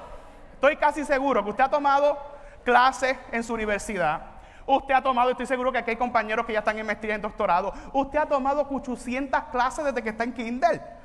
estoy 0.53 0.77
casi 0.77 1.03
seguro 1.03 1.43
que 1.43 1.49
usted 1.49 1.63
ha 1.63 1.69
tomado 1.69 2.17
clases 2.63 3.17
en 3.31 3.43
su 3.43 3.53
universidad. 3.53 4.21
Usted 4.65 4.93
ha 4.93 5.01
tomado, 5.01 5.31
estoy 5.31 5.45
seguro 5.45 5.71
que 5.71 5.77
aquí 5.77 5.91
hay 5.91 5.95
compañeros 5.95 6.45
que 6.45 6.51
ya 6.51 6.59
están 6.59 6.77
en 6.77 6.85
maestría 6.85 7.15
en 7.15 7.21
doctorado. 7.21 7.73
Usted 7.93 8.19
ha 8.19 8.25
tomado 8.25 8.67
800 8.69 9.43
clases 9.45 9.85
desde 9.85 10.03
que 10.03 10.09
está 10.09 10.25
en 10.25 10.33
kinder. 10.33 10.96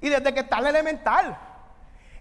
Y 0.00 0.08
desde 0.08 0.32
que 0.32 0.40
está 0.40 0.58
en 0.58 0.66
elemental. 0.66 1.36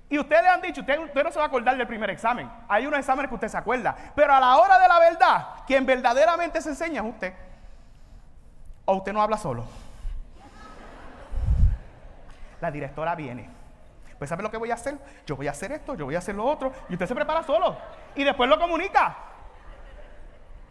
Y 0.10 0.18
ustedes 0.18 0.46
han 0.48 0.62
dicho, 0.62 0.82
usted, 0.82 0.98
usted, 1.00 1.24
no 1.24 1.32
se 1.32 1.38
va 1.38 1.46
a 1.46 1.48
acordar 1.48 1.78
del 1.78 1.86
primer 1.86 2.10
examen. 2.10 2.50
Hay 2.68 2.86
unos 2.88 3.00
exámenes 3.00 3.30
que 3.30 3.36
usted 3.36 3.48
se 3.48 3.58
acuerda. 3.58 3.96
Pero 4.16 4.34
a 4.34 4.40
la 4.40 4.58
hora 4.58 4.80
de 4.80 4.88
la 4.88 5.00
verdad, 5.00 5.48
quien 5.68 5.86
verdaderamente 5.86 6.62
se 6.62 6.70
enseña 6.70 7.02
es 7.02 7.08
usted. 7.08 7.34
O 8.86 8.96
usted 8.96 9.14
no 9.14 9.22
habla 9.22 9.38
solo. 9.38 9.66
La 12.60 12.72
directora 12.72 13.14
viene. 13.14 13.50
Pues 14.18 14.30
¿sabe 14.30 14.42
lo 14.42 14.50
que 14.50 14.58
voy 14.58 14.72
a 14.72 14.74
hacer? 14.74 14.98
Yo 15.28 15.36
voy 15.36 15.48
a 15.48 15.52
hacer 15.52 15.72
esto, 15.72 15.96
yo 15.96 16.06
voy 16.06 16.16
a 16.16 16.18
hacer 16.18 16.34
lo 16.34 16.44
otro. 16.44 16.74
Y 16.90 16.94
usted 16.94 17.08
se 17.08 17.16
prepara 17.16 17.44
solo. 17.44 17.78
Y 18.16 18.24
después 18.24 18.50
lo 18.50 18.60
comunica. 18.60 19.16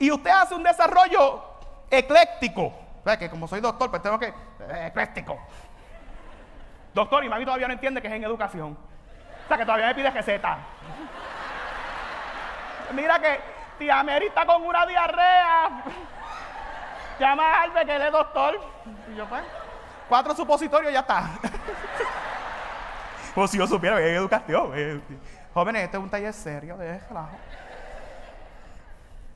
Y 0.00 0.11
usted 0.11 0.31
hace 0.31 0.55
un 0.55 0.65
desarrollo 0.65 1.45
ecléctico. 1.91 2.73
Que 3.19 3.31
como 3.31 3.49
soy 3.49 3.61
doctor, 3.61 3.88
pues 3.88 4.03
tengo 4.03 4.19
que... 4.19 4.35
Ecléctico. 4.85 5.38
Doctor, 6.99 7.25
y 7.25 7.28
mami 7.28 7.45
todavía 7.45 7.69
no 7.69 7.75
entiende 7.75 8.02
que 8.02 8.09
es 8.09 8.14
en 8.14 8.25
educación. 8.25 8.76
O 9.45 9.47
sea, 9.47 9.57
que 9.57 9.64
todavía 9.64 9.87
me 9.87 9.95
pide 9.95 10.11
receta. 10.11 10.59
Mira 12.93 13.21
que 13.21 13.40
tía 13.78 14.02
Mary 14.02 14.26
está 14.26 14.45
con 14.45 14.64
una 14.64 14.85
diarrea. 14.85 15.85
Llama 17.21 17.45
a 17.45 17.62
Albert 17.62 17.87
que 17.87 17.95
él 17.95 18.02
es 18.02 18.11
doctor. 18.11 18.61
Y 19.12 19.14
yo, 19.14 19.26
pues, 19.26 19.45
cuatro 20.09 20.35
supositorios 20.35 20.93
ya 20.93 21.00
está. 21.00 21.31
Pues 23.35 23.52
si 23.52 23.59
yo 23.59 23.69
supiera 23.69 23.99
que 23.99 24.02
hay 24.02 24.14
educación. 24.14 24.73
Eh, 24.75 25.00
jóvenes, 25.55 25.85
este 25.85 25.97
es 25.97 26.02
un 26.02 26.11
taller 26.11 26.33
serio, 26.33 26.76
déjala. 26.76 27.28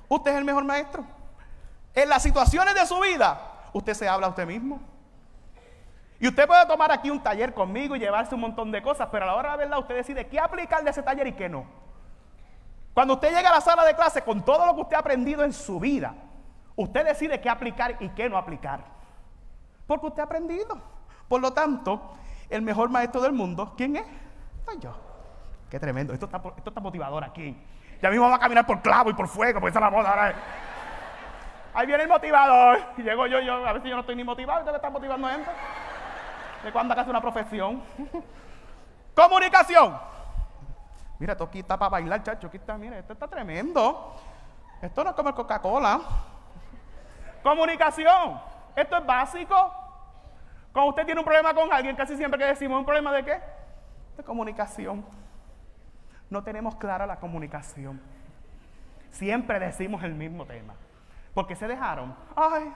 Usted 0.08 0.32
es 0.32 0.38
el 0.38 0.44
mejor 0.44 0.64
maestro. 0.64 1.04
En 1.94 2.08
las 2.08 2.24
situaciones 2.24 2.74
de 2.74 2.84
su 2.84 2.98
vida, 2.98 3.40
usted 3.72 3.94
se 3.94 4.08
habla 4.08 4.26
a 4.26 4.30
usted 4.30 4.44
mismo. 4.44 4.80
Y 6.22 6.28
usted 6.28 6.46
puede 6.46 6.64
tomar 6.66 6.92
aquí 6.92 7.10
un 7.10 7.20
taller 7.20 7.52
conmigo 7.52 7.96
y 7.96 7.98
llevarse 7.98 8.36
un 8.36 8.42
montón 8.42 8.70
de 8.70 8.80
cosas, 8.80 9.08
pero 9.10 9.24
a 9.24 9.26
la 9.26 9.34
hora 9.34 9.56
de 9.56 9.56
la 9.56 9.64
verdad 9.64 9.78
usted 9.80 9.96
decide 9.96 10.28
qué 10.28 10.38
aplicar 10.38 10.84
de 10.84 10.90
ese 10.90 11.02
taller 11.02 11.26
y 11.26 11.32
qué 11.32 11.48
no. 11.48 11.66
Cuando 12.94 13.14
usted 13.14 13.34
llega 13.34 13.48
a 13.48 13.54
la 13.54 13.60
sala 13.60 13.84
de 13.84 13.96
clase 13.96 14.22
con 14.22 14.44
todo 14.44 14.64
lo 14.64 14.76
que 14.76 14.82
usted 14.82 14.94
ha 14.94 15.00
aprendido 15.00 15.42
en 15.42 15.52
su 15.52 15.80
vida, 15.80 16.14
usted 16.76 17.04
decide 17.04 17.40
qué 17.40 17.50
aplicar 17.50 17.96
y 17.98 18.08
qué 18.10 18.28
no 18.28 18.38
aplicar. 18.38 18.84
Porque 19.84 20.06
usted 20.06 20.20
ha 20.20 20.26
aprendido. 20.26 20.80
Por 21.26 21.40
lo 21.40 21.52
tanto, 21.52 22.14
el 22.48 22.62
mejor 22.62 22.88
maestro 22.88 23.20
del 23.20 23.32
mundo, 23.32 23.74
¿quién 23.76 23.96
es? 23.96 24.04
Soy 24.64 24.78
yo. 24.78 24.94
Qué 25.68 25.80
tremendo. 25.80 26.12
Esto 26.12 26.26
está, 26.26 26.80
motivador 26.80 27.24
aquí. 27.24 27.60
Ya 28.00 28.10
mismo 28.10 28.30
va 28.30 28.36
a 28.36 28.38
caminar 28.38 28.64
por 28.64 28.80
clavo 28.80 29.10
y 29.10 29.14
por 29.14 29.26
fuego, 29.26 29.58
porque 29.58 29.70
esa 29.70 29.80
es 29.80 29.84
la 29.86 29.90
moda 29.90 30.10
ahora. 30.10 30.34
Ahí 31.74 31.88
viene 31.88 32.04
el 32.04 32.08
motivador. 32.08 32.78
Llego 32.98 33.26
yo, 33.26 33.40
yo, 33.40 33.66
a 33.66 33.72
veces 33.72 33.90
yo 33.90 33.96
no 33.96 34.02
estoy 34.02 34.14
ni 34.14 34.22
motivado, 34.22 34.60
usted 34.60 34.70
me 34.70 34.76
está 34.76 34.88
motivando 34.88 35.28
gente 35.28 35.50
de 36.62 36.72
cuando 36.72 36.92
hagas 36.92 37.08
una 37.08 37.20
profesión. 37.20 37.82
Comunicación. 39.14 39.98
Mira, 41.18 41.32
esto 41.32 41.44
aquí 41.44 41.60
está 41.60 41.78
para 41.78 41.90
bailar, 41.90 42.22
chacho. 42.22 42.46
Aquí 42.48 42.56
está, 42.56 42.76
mira, 42.76 42.98
esto 42.98 43.12
está 43.12 43.28
tremendo. 43.28 44.16
Esto 44.80 45.04
no 45.04 45.10
es 45.10 45.16
como 45.16 45.34
Coca-Cola. 45.34 46.00
Comunicación. 47.42 48.40
Esto 48.74 48.96
es 48.96 49.06
básico. 49.06 49.72
Cuando 50.72 50.90
usted 50.90 51.04
tiene 51.04 51.20
un 51.20 51.24
problema 51.24 51.54
con 51.54 51.72
alguien, 51.72 51.94
casi 51.94 52.16
siempre 52.16 52.38
que 52.38 52.46
decimos, 52.46 52.78
¿un 52.78 52.84
problema 52.84 53.12
de 53.12 53.24
qué? 53.24 53.40
De 54.16 54.24
comunicación. 54.24 55.04
No 56.30 56.42
tenemos 56.42 56.74
clara 56.76 57.06
la 57.06 57.16
comunicación. 57.16 58.00
Siempre 59.10 59.60
decimos 59.60 60.02
el 60.02 60.14
mismo 60.14 60.46
tema. 60.46 60.74
Porque 61.34 61.54
se 61.54 61.68
dejaron. 61.68 62.16
Ay, 62.34 62.72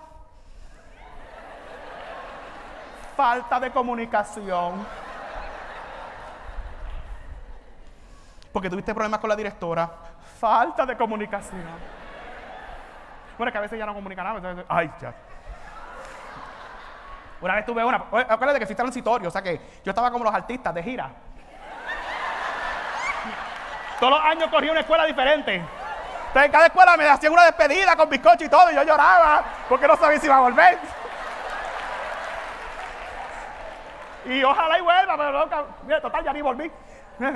falta 3.16 3.58
de 3.58 3.70
comunicación. 3.70 4.86
Porque 8.52 8.70
tuviste 8.70 8.94
problemas 8.94 9.20
con 9.20 9.30
la 9.30 9.36
directora. 9.36 9.90
Falta 10.38 10.84
de 10.86 10.96
comunicación. 10.96 11.64
Bueno, 13.36 13.48
es 13.48 13.52
que 13.52 13.58
a 13.58 13.62
veces 13.62 13.78
ya 13.78 13.86
no 13.86 13.94
comunica 13.94 14.22
nada. 14.22 14.64
ay, 14.68 14.90
ya. 15.00 15.14
Una 17.40 17.54
vez 17.54 17.66
tuve 17.66 17.84
una. 17.84 17.96
Acuérdate 17.96 18.58
que 18.58 18.64
al 18.64 18.76
transitorio, 18.76 19.28
o 19.28 19.30
sea 19.30 19.42
que 19.42 19.60
yo 19.84 19.90
estaba 19.90 20.10
como 20.10 20.24
los 20.24 20.34
artistas 20.34 20.74
de 20.74 20.82
gira. 20.82 21.10
Todos 24.00 24.12
los 24.12 24.24
años 24.24 24.50
corría 24.50 24.72
una 24.72 24.80
escuela 24.80 25.04
diferente. 25.04 25.54
Entonces, 25.54 26.46
en 26.46 26.52
cada 26.52 26.66
escuela 26.66 26.96
me 26.96 27.08
hacían 27.08 27.32
una 27.32 27.44
despedida 27.44 27.96
con 27.96 28.08
bizcocho 28.08 28.44
y 28.44 28.48
todo, 28.48 28.70
y 28.70 28.74
yo 28.74 28.82
lloraba 28.82 29.42
porque 29.68 29.86
no 29.86 29.96
sabía 29.96 30.18
si 30.18 30.26
iba 30.26 30.36
a 30.36 30.40
volver. 30.40 30.78
Y 34.26 34.42
ojalá 34.42 34.78
y 34.78 34.82
vuelva, 34.82 35.16
pero 35.16 35.48
cab- 35.48 35.66
mira, 35.84 36.00
total, 36.00 36.24
ya 36.24 36.32
ni 36.32 36.42
volví. 36.42 36.70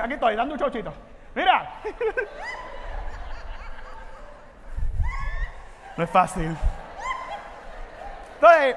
Aquí 0.03 0.15
estoy, 0.15 0.37
dando 0.37 0.55
un 0.55 0.61
chochito. 0.61 0.93
Mira. 1.35 1.71
No 5.97 6.05
es 6.05 6.11
fácil. 6.11 6.57
Entonces, 8.37 8.77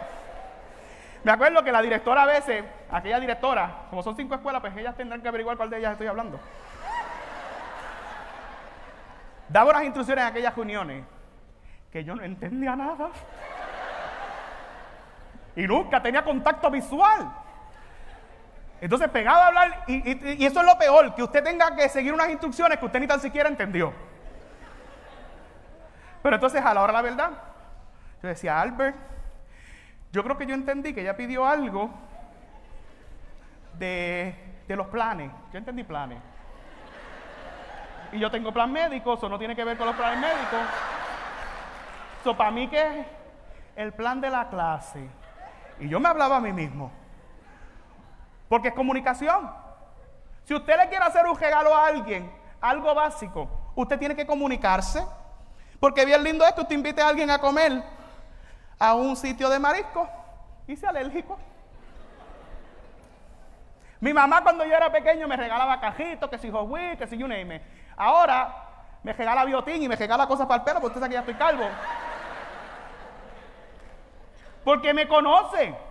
me 1.23 1.31
acuerdo 1.31 1.63
que 1.63 1.71
la 1.71 1.81
directora 1.81 2.23
a 2.23 2.25
veces, 2.25 2.65
aquella 2.91 3.19
directora, 3.19 3.69
como 3.89 4.03
son 4.03 4.15
cinco 4.17 4.35
escuelas, 4.35 4.59
pues 4.61 4.75
ellas 4.75 4.95
tendrán 4.95 5.21
que 5.21 5.27
averiguar 5.29 5.55
cuál 5.55 5.69
de 5.69 5.77
ellas 5.77 5.93
estoy 5.93 6.07
hablando. 6.07 6.37
Daba 9.47 9.69
unas 9.71 9.83
instrucciones 9.83 10.23
en 10.23 10.29
aquellas 10.31 10.53
reuniones 10.55 11.05
que 11.91 12.03
yo 12.03 12.15
no 12.15 12.23
entendía 12.23 12.75
nada. 12.75 13.09
Y 15.55 15.61
nunca 15.67 16.01
tenía 16.01 16.23
contacto 16.23 16.69
visual. 16.71 17.31
Entonces 18.83 19.09
pegaba 19.11 19.45
a 19.45 19.47
hablar, 19.47 19.83
y, 19.87 20.45
eso 20.45 20.59
es 20.59 20.65
lo 20.65 20.77
peor, 20.77 21.15
que 21.15 21.23
usted 21.23 21.41
tenga 21.41 21.73
que 21.73 21.87
seguir 21.87 22.13
unas 22.13 22.27
instrucciones 22.27 22.77
que 22.77 22.85
usted 22.85 22.99
ni 22.99 23.07
tan 23.07 23.21
siquiera 23.21 23.47
entendió. 23.47 23.93
Pero 26.21 26.35
entonces 26.35 26.61
a 26.61 26.73
la 26.73 26.81
hora 26.81 26.91
la 26.91 27.01
verdad, 27.01 27.31
yo 28.21 28.27
decía, 28.27 28.59
Albert, 28.59 28.97
yo 30.11 30.21
creo 30.21 30.37
que 30.37 30.45
yo 30.45 30.53
entendí 30.53 30.93
que 30.93 30.99
ella 30.99 31.15
pidió 31.15 31.47
algo 31.47 31.91
de, 33.79 34.35
de 34.67 34.75
los 34.75 34.87
planes. 34.87 35.31
Yo 35.53 35.59
entendí 35.59 35.85
planes. 35.85 36.19
Y 38.11 38.19
yo 38.19 38.29
tengo 38.29 38.51
plan 38.51 38.69
médico, 38.69 39.13
eso 39.13 39.29
no 39.29 39.39
tiene 39.39 39.55
que 39.55 39.63
ver 39.63 39.77
con 39.77 39.87
los 39.87 39.95
planes 39.95 40.19
médicos. 40.19 40.59
Eso 42.19 42.35
para 42.35 42.51
mí 42.51 42.67
que 42.67 42.81
es 42.81 43.05
el 43.77 43.93
plan 43.93 44.19
de 44.19 44.29
la 44.29 44.49
clase. 44.49 45.07
Y 45.79 45.87
yo 45.87 46.01
me 46.01 46.09
hablaba 46.09 46.35
a 46.35 46.41
mí 46.41 46.51
mismo. 46.51 46.91
Porque 48.53 48.67
es 48.67 48.75
comunicación. 48.75 49.49
Si 50.43 50.53
usted 50.53 50.77
le 50.77 50.87
quiere 50.87 51.03
hacer 51.03 51.25
un 51.25 51.35
regalo 51.35 51.75
a 51.75 51.87
alguien, 51.87 52.31
algo 52.61 52.93
básico, 52.93 53.49
usted 53.73 53.97
tiene 53.97 54.15
que 54.15 54.27
comunicarse. 54.27 55.03
Porque 55.79 56.05
bien 56.05 56.23
lindo 56.23 56.45
es 56.45 56.51
que 56.51 56.61
usted 56.61 56.75
invite 56.75 57.01
a 57.01 57.07
alguien 57.07 57.31
a 57.31 57.39
comer 57.39 57.83
a 58.77 58.93
un 58.93 59.15
sitio 59.15 59.49
de 59.49 59.57
marisco 59.57 60.07
y 60.67 60.75
sea 60.75 60.89
alérgico. 60.89 61.39
Mi 63.99 64.13
mamá 64.13 64.43
cuando 64.43 64.63
yo 64.65 64.75
era 64.75 64.91
pequeño 64.91 65.27
me 65.27 65.35
regalaba 65.35 65.79
cajitos, 65.79 66.29
que 66.29 66.37
si 66.37 66.51
Hot 66.51 66.69
que 66.99 67.07
si 67.07 67.17
you 67.17 67.27
name. 67.27 67.59
Ahora 67.97 68.53
me 69.01 69.13
regala 69.13 69.45
biotín 69.45 69.81
y 69.81 69.87
me 69.87 69.95
regala 69.95 70.27
cosas 70.27 70.45
para 70.45 70.59
el 70.59 70.63
pelo, 70.63 70.79
porque 70.79 70.99
usted 70.99 70.99
sabe 70.99 71.09
que 71.09 71.15
ya 71.15 71.19
estoy 71.21 71.33
calvo. 71.33 71.67
Porque 74.63 74.93
me 74.93 75.07
conoce. 75.07 75.82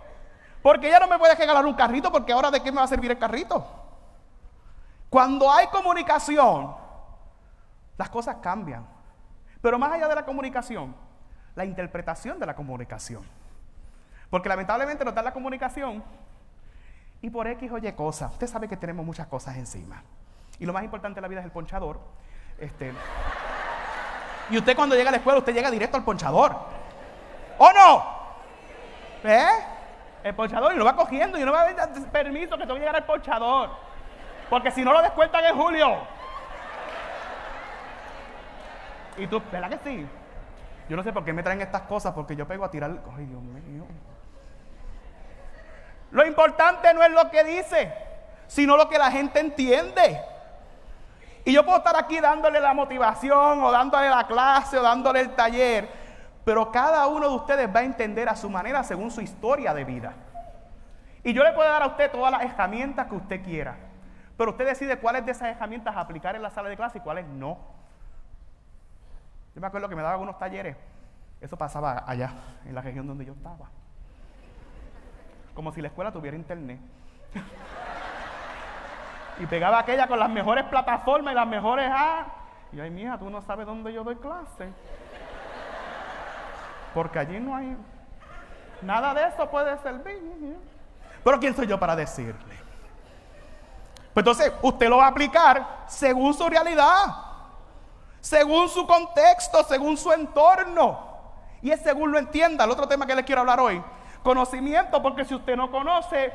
Porque 0.63 0.87
ella 0.87 0.99
no 0.99 1.07
me 1.07 1.19
puede 1.19 1.35
regalar 1.35 1.65
un 1.65 1.73
carrito, 1.73 2.09
porque 2.11 2.31
ahora 2.31 2.49
de 2.49 2.63
qué 2.63 2.71
me 2.71 2.77
va 2.77 2.85
a 2.85 2.87
servir 2.87 3.11
el 3.11 3.19
carrito. 3.19 3.67
Cuando 5.09 5.51
hay 5.51 5.67
comunicación, 5.67 6.73
las 7.97 8.09
cosas 8.09 8.37
cambian. 8.41 8.87
Pero 9.61 9.77
más 9.77 9.91
allá 9.91 10.07
de 10.07 10.15
la 10.15 10.25
comunicación, 10.25 10.95
la 11.53 11.65
interpretación 11.65 12.39
de 12.39 12.45
la 12.45 12.55
comunicación. 12.55 13.23
Porque 14.29 14.49
lamentablemente 14.49 15.03
nos 15.05 15.13
da 15.13 15.21
la 15.21 15.33
comunicación 15.33 16.01
y 17.21 17.29
por 17.29 17.45
X 17.47 17.71
oye 17.71 17.93
cosas. 17.93 18.31
Usted 18.31 18.47
sabe 18.47 18.67
que 18.67 18.77
tenemos 18.77 19.05
muchas 19.05 19.27
cosas 19.27 19.57
encima. 19.57 20.01
Y 20.59 20.65
lo 20.65 20.73
más 20.73 20.83
importante 20.83 21.17
de 21.17 21.21
la 21.21 21.27
vida 21.27 21.41
es 21.41 21.45
el 21.45 21.51
ponchador. 21.51 21.99
Este, 22.57 22.93
y 24.49 24.57
usted 24.57 24.75
cuando 24.75 24.95
llega 24.95 25.09
a 25.09 25.11
la 25.11 25.17
escuela, 25.17 25.39
usted 25.39 25.53
llega 25.53 25.69
directo 25.69 25.97
al 25.97 26.03
ponchador. 26.03 26.55
¿O 27.57 27.71
no? 27.73 28.03
¿Eh? 29.23 29.72
El 30.23 30.33
ponchador 30.35 30.73
y 30.73 30.77
lo 30.77 30.85
va 30.85 30.95
cogiendo 30.95 31.37
y 31.37 31.43
no 31.43 31.51
va 31.51 31.63
a 31.63 31.73
dar 31.73 31.91
permiso 32.11 32.57
que 32.57 32.65
te 32.65 32.71
voy 32.71 32.77
a 32.77 32.79
llegar 32.79 32.95
al 32.95 33.05
ponchador. 33.05 33.69
Porque 34.49 34.71
si 34.71 34.83
no 34.83 34.93
lo 34.93 35.01
descuentan 35.01 35.45
en 35.45 35.55
julio. 35.55 35.97
Y 39.17 39.27
tú, 39.27 39.41
¿verdad 39.51 39.69
que 39.69 39.77
sí? 39.83 40.07
Yo 40.89 40.95
no 40.95 41.03
sé 41.03 41.13
por 41.13 41.23
qué 41.23 41.33
me 41.33 41.43
traen 41.43 41.61
estas 41.61 41.81
cosas, 41.83 42.13
porque 42.13 42.35
yo 42.35 42.47
pego 42.47 42.65
a 42.65 42.71
tirar. 42.71 42.91
Ay, 43.17 43.25
Dios 43.25 43.41
mío. 43.41 43.85
Lo 46.11 46.25
importante 46.25 46.93
no 46.93 47.03
es 47.03 47.11
lo 47.11 47.29
que 47.29 47.43
dice, 47.43 47.93
sino 48.47 48.77
lo 48.77 48.87
que 48.87 48.97
la 48.97 49.11
gente 49.11 49.39
entiende. 49.39 50.21
Y 51.45 51.51
yo 51.51 51.65
puedo 51.65 51.79
estar 51.79 51.97
aquí 51.97 52.19
dándole 52.19 52.59
la 52.59 52.73
motivación, 52.73 53.63
o 53.63 53.71
dándole 53.71 54.09
la 54.09 54.25
clase, 54.27 54.77
o 54.77 54.81
dándole 54.81 55.21
el 55.21 55.35
taller, 55.35 56.02
pero 56.45 56.71
cada 56.71 57.07
uno 57.07 57.29
de 57.29 57.35
ustedes 57.35 57.73
va 57.73 57.79
a 57.79 57.83
entender 57.83 58.27
a 58.27 58.35
su 58.35 58.49
manera 58.49 58.83
según 58.83 59.11
su 59.11 59.21
historia 59.21 59.73
de 59.73 59.83
vida. 59.83 60.13
Y 61.23 61.33
yo 61.33 61.43
le 61.43 61.53
puedo 61.53 61.69
dar 61.69 61.83
a 61.83 61.87
usted 61.87 62.11
todas 62.11 62.31
las 62.31 62.43
herramientas 62.43 63.07
que 63.07 63.15
usted 63.15 63.43
quiera, 63.43 63.75
pero 64.37 64.51
usted 64.51 64.65
decide 64.65 64.97
cuáles 64.97 65.25
de 65.25 65.31
esas 65.31 65.55
herramientas 65.55 65.95
aplicar 65.95 66.35
en 66.35 66.41
la 66.41 66.49
sala 66.49 66.69
de 66.69 66.75
clase 66.75 66.97
y 66.97 67.01
cuáles 67.01 67.25
no. 67.25 67.57
Yo 69.55 69.61
me 69.61 69.67
acuerdo 69.67 69.87
que 69.87 69.95
me 69.95 70.01
daban 70.01 70.15
algunos 70.15 70.37
talleres. 70.37 70.75
Eso 71.39 71.57
pasaba 71.57 72.03
allá, 72.07 72.31
en 72.65 72.73
la 72.73 72.81
región 72.81 73.07
donde 73.07 73.25
yo 73.25 73.33
estaba. 73.33 73.69
Como 75.53 75.71
si 75.71 75.81
la 75.81 75.89
escuela 75.89 76.11
tuviera 76.11 76.35
internet. 76.35 76.79
y 79.39 79.45
pegaba 79.45 79.79
aquella 79.79 80.07
con 80.07 80.19
las 80.19 80.29
mejores 80.29 80.65
plataformas 80.65 81.33
y 81.33 81.35
las 81.35 81.47
mejores 81.47 81.89
A. 81.91 82.25
Y 82.71 82.79
ay, 82.79 82.89
mija, 82.89 83.17
tú 83.17 83.29
no 83.29 83.41
sabes 83.41 83.65
dónde 83.65 83.93
yo 83.93 84.03
doy 84.03 84.15
clase. 84.15 84.69
Porque 86.93 87.19
allí 87.19 87.39
no 87.39 87.55
hay. 87.55 87.75
Nada 88.81 89.13
de 89.13 89.27
eso 89.27 89.49
puede 89.49 89.77
servir. 89.79 90.57
Pero 91.23 91.39
¿quién 91.39 91.55
soy 91.55 91.67
yo 91.67 91.79
para 91.79 91.95
decirle? 91.95 92.55
Pues 94.13 94.21
entonces, 94.21 94.53
usted 94.61 94.89
lo 94.89 94.97
va 94.97 95.05
a 95.05 95.09
aplicar 95.09 95.85
según 95.87 96.33
su 96.33 96.47
realidad 96.47 97.23
según 98.23 98.69
su 98.69 98.87
contexto, 98.87 99.65
según 99.65 99.97
su 99.97 100.09
entorno. 100.13 100.97
Y 101.61 101.71
es 101.71 101.81
según 101.81 102.09
lo 102.09 102.17
entienda. 102.17 102.63
El 102.63 102.71
otro 102.71 102.87
tema 102.87 103.05
que 103.05 103.15
les 103.15 103.25
quiero 103.25 103.41
hablar 103.41 103.59
hoy, 103.59 103.83
conocimiento, 104.23 105.01
porque 105.01 105.25
si 105.25 105.35
usted 105.35 105.57
no 105.57 105.69
conoce, 105.69 106.31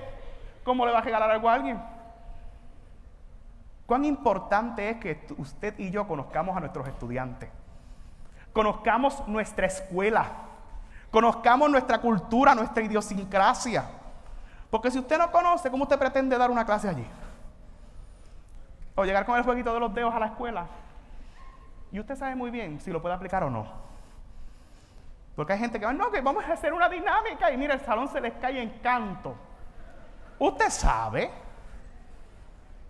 ¿cómo 0.65 0.85
le 0.85 0.93
va 0.93 0.99
a 0.99 1.01
regalar 1.01 1.31
algo 1.31 1.49
a 1.49 1.55
alguien? 1.55 1.83
¿Cuán 3.87 4.05
importante 4.05 4.91
es 4.91 4.97
que 4.99 5.27
usted 5.39 5.79
y 5.79 5.91
yo 5.91 6.07
conozcamos 6.07 6.55
a 6.55 6.61
nuestros 6.61 6.87
estudiantes? 6.87 7.49
Conozcamos 8.53 9.27
nuestra 9.27 9.67
escuela, 9.67 10.27
conozcamos 11.11 11.71
nuestra 11.71 11.99
cultura, 11.99 12.55
nuestra 12.55 12.83
idiosincrasia. 12.83 13.85
Porque 14.71 14.91
si 14.91 14.99
usted 14.99 15.19
no 15.19 15.31
conoce, 15.31 15.71
¿cómo 15.71 15.85
usted 15.85 15.99
pretende 15.99 16.37
dar 16.37 16.51
una 16.51 16.65
clase 16.65 16.89
allí? 16.89 17.07
O 18.95 19.05
llegar 19.05 19.25
con 19.25 19.37
el 19.37 19.45
jueguito 19.45 19.73
de 19.73 19.81
los 19.81 19.95
dedos 19.95 20.15
a 20.15 20.19
la 20.19 20.27
escuela. 20.27 20.67
Y 21.91 22.01
usted 22.01 22.17
sabe 22.17 22.35
muy 22.35 22.51
bien 22.51 22.81
si 22.81 22.91
lo 22.91 23.01
puede 23.01 23.15
aplicar 23.15 23.43
o 23.45 23.51
no. 23.51 23.67
Porque 25.35 25.53
hay 25.53 25.59
gente 25.61 25.79
que 25.79 25.87
va, 25.87 25.93
no, 25.93 26.11
que 26.11 26.21
vamos 26.21 26.45
a 26.45 26.53
hacer 26.53 26.73
una 26.73 26.89
dinámica 26.89 27.51
y 27.51 27.57
mira, 27.57 27.75
el 27.75 27.81
salón 27.81 28.09
se 28.09 28.21
les 28.21 28.35
cae 28.35 28.61
en 28.61 28.71
canto. 28.81 29.37
Usted 30.39 30.69
sabe. 30.69 31.31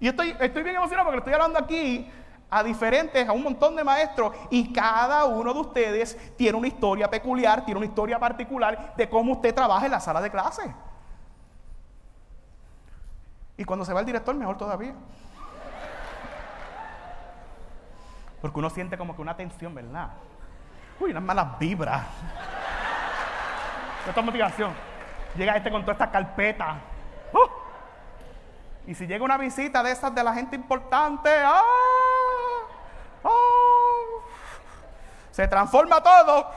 Y 0.01 0.09
estoy, 0.09 0.35
estoy 0.41 0.63
bien 0.63 0.77
emocionado 0.77 1.07
porque 1.07 1.19
estoy 1.19 1.35
hablando 1.35 1.59
aquí 1.59 2.11
a 2.51 2.63
diferentes, 2.63 3.29
a 3.29 3.33
un 3.33 3.43
montón 3.43 3.77
de 3.77 3.85
maestros 3.85 4.33
y 4.51 4.73
cada 4.73 5.25
uno 5.27 5.53
de 5.53 5.61
ustedes 5.61 6.35
tiene 6.37 6.57
una 6.57 6.69
historia 6.69 7.09
peculiar, 7.11 7.65
tiene 7.65 7.79
una 7.79 7.87
historia 7.87 8.19
particular 8.19 8.95
de 8.97 9.09
cómo 9.09 9.33
usted 9.33 9.55
trabaja 9.55 9.85
en 9.85 9.93
la 9.93 10.01
sala 10.01 10.21
de 10.21 10.31
clase. 10.31 10.75
Y 13.57 13.65
cuando 13.65 13.85
se 13.85 13.93
va 13.93 14.01
el 14.01 14.07
director, 14.07 14.35
mejor 14.35 14.57
todavía. 14.57 14.95
Porque 18.41 18.59
uno 18.59 18.71
siente 18.71 18.97
como 18.97 19.17
que 19.17 19.23
una 19.23 19.37
tensión, 19.37 19.75
¿verdad? 19.75 20.11
Uy, 21.01 21.11
unas 21.11 21.23
malas 21.23 21.59
vibras. 21.59 22.07
Esto 24.07 24.21
es 24.21 24.27
motivación. 24.27 24.73
Llega 25.37 25.57
este 25.57 25.71
con 25.71 25.83
toda 25.83 25.93
esta 25.93 26.11
carpeta. 26.11 26.77
¡Uh! 27.33 28.91
Y 28.91 28.95
si 28.95 29.07
llega 29.07 29.25
una 29.25 29.37
visita 29.37 29.83
de 29.83 29.91
esas 29.91 30.15
de 30.15 30.23
la 30.23 30.33
gente 30.33 30.57
importante. 30.57 31.29
¡ah! 31.45 31.63
Se 35.39 35.47
transforma 35.47 36.03
todo. 36.03 36.51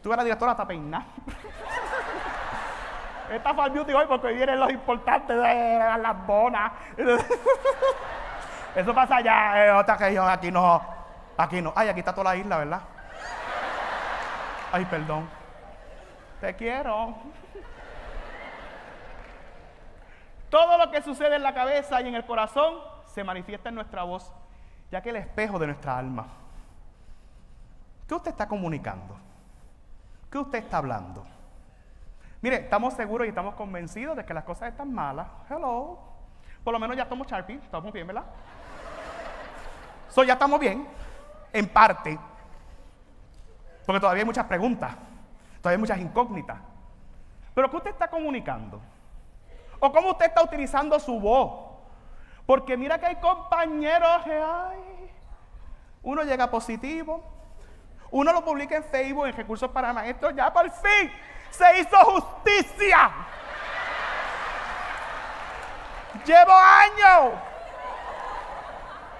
Tú 0.00 0.12
eres 0.12 0.24
directora 0.24 0.52
hasta 0.52 0.64
peinar. 0.64 1.02
Esta 3.28 3.50
al 3.50 3.70
beauty 3.72 3.92
hoy 3.92 4.06
porque 4.06 4.28
hoy 4.28 4.36
vienen 4.36 4.60
los 4.60 4.70
importantes 4.70 5.36
de 5.36 5.98
las 6.00 6.24
bonas. 6.24 6.70
Eso 8.76 8.94
pasa 8.94 9.16
allá 9.16 9.66
en 9.66 9.74
otra 9.74 9.96
región, 9.96 10.28
aquí 10.28 10.52
no. 10.52 10.80
Aquí 11.36 11.60
no. 11.60 11.72
Ay, 11.74 11.88
aquí 11.88 11.98
está 11.98 12.14
toda 12.14 12.30
la 12.30 12.36
isla, 12.36 12.58
¿verdad? 12.58 12.82
Ay, 14.70 14.84
perdón. 14.84 15.28
Te 16.40 16.54
quiero. 16.54 17.16
Todo 20.50 20.78
lo 20.78 20.88
que 20.92 21.02
sucede 21.02 21.34
en 21.34 21.42
la 21.42 21.52
cabeza 21.52 22.00
y 22.00 22.06
en 22.06 22.14
el 22.14 22.24
corazón 22.24 22.74
se 23.06 23.24
manifiesta 23.24 23.70
en 23.70 23.74
nuestra 23.74 24.04
voz, 24.04 24.32
ya 24.92 25.02
que 25.02 25.10
el 25.10 25.16
espejo 25.16 25.58
de 25.58 25.66
nuestra 25.66 25.98
alma. 25.98 26.28
¿Qué 28.08 28.14
usted 28.14 28.30
está 28.30 28.48
comunicando? 28.48 29.16
¿Qué 30.30 30.38
usted 30.38 30.60
está 30.60 30.78
hablando? 30.78 31.26
Mire, 32.40 32.56
estamos 32.56 32.94
seguros 32.94 33.26
y 33.26 33.28
estamos 33.28 33.54
convencidos 33.54 34.16
de 34.16 34.24
que 34.24 34.32
las 34.32 34.44
cosas 34.44 34.70
están 34.70 34.94
malas. 34.94 35.26
Hello. 35.50 35.98
Por 36.64 36.72
lo 36.72 36.78
menos 36.78 36.96
ya 36.96 37.02
estamos 37.02 37.26
Sharpie, 37.26 37.56
estamos 37.56 37.92
bien, 37.92 38.06
¿verdad? 38.06 38.24
So, 40.08 40.24
ya 40.24 40.32
estamos 40.32 40.58
bien, 40.58 40.88
en 41.52 41.68
parte. 41.68 42.18
Porque 43.84 44.00
todavía 44.00 44.22
hay 44.22 44.26
muchas 44.26 44.46
preguntas, 44.46 44.94
todavía 45.60 45.76
hay 45.76 45.80
muchas 45.80 45.98
incógnitas. 45.98 46.58
Pero 47.54 47.70
¿qué 47.70 47.76
usted 47.76 47.90
está 47.90 48.08
comunicando? 48.08 48.80
¿O 49.80 49.92
cómo 49.92 50.12
usted 50.12 50.26
está 50.26 50.42
utilizando 50.42 50.98
su 50.98 51.20
voz? 51.20 51.76
Porque 52.46 52.74
mira 52.76 52.98
que 52.98 53.06
hay 53.06 53.16
compañeros 53.16 54.22
que 54.24 54.32
hay. 54.32 55.10
Uno 56.02 56.22
llega 56.22 56.50
positivo, 56.50 57.22
uno 58.10 58.32
lo 58.32 58.44
publica 58.44 58.76
en 58.76 58.84
Facebook, 58.84 59.26
en 59.26 59.36
Recursos 59.36 59.70
para 59.70 59.92
Maestros, 59.92 60.34
ya 60.34 60.52
por 60.52 60.70
fin 60.70 61.12
se 61.50 61.80
hizo 61.80 61.96
justicia. 61.96 63.10
Llevo 66.24 66.52
años. 66.52 67.34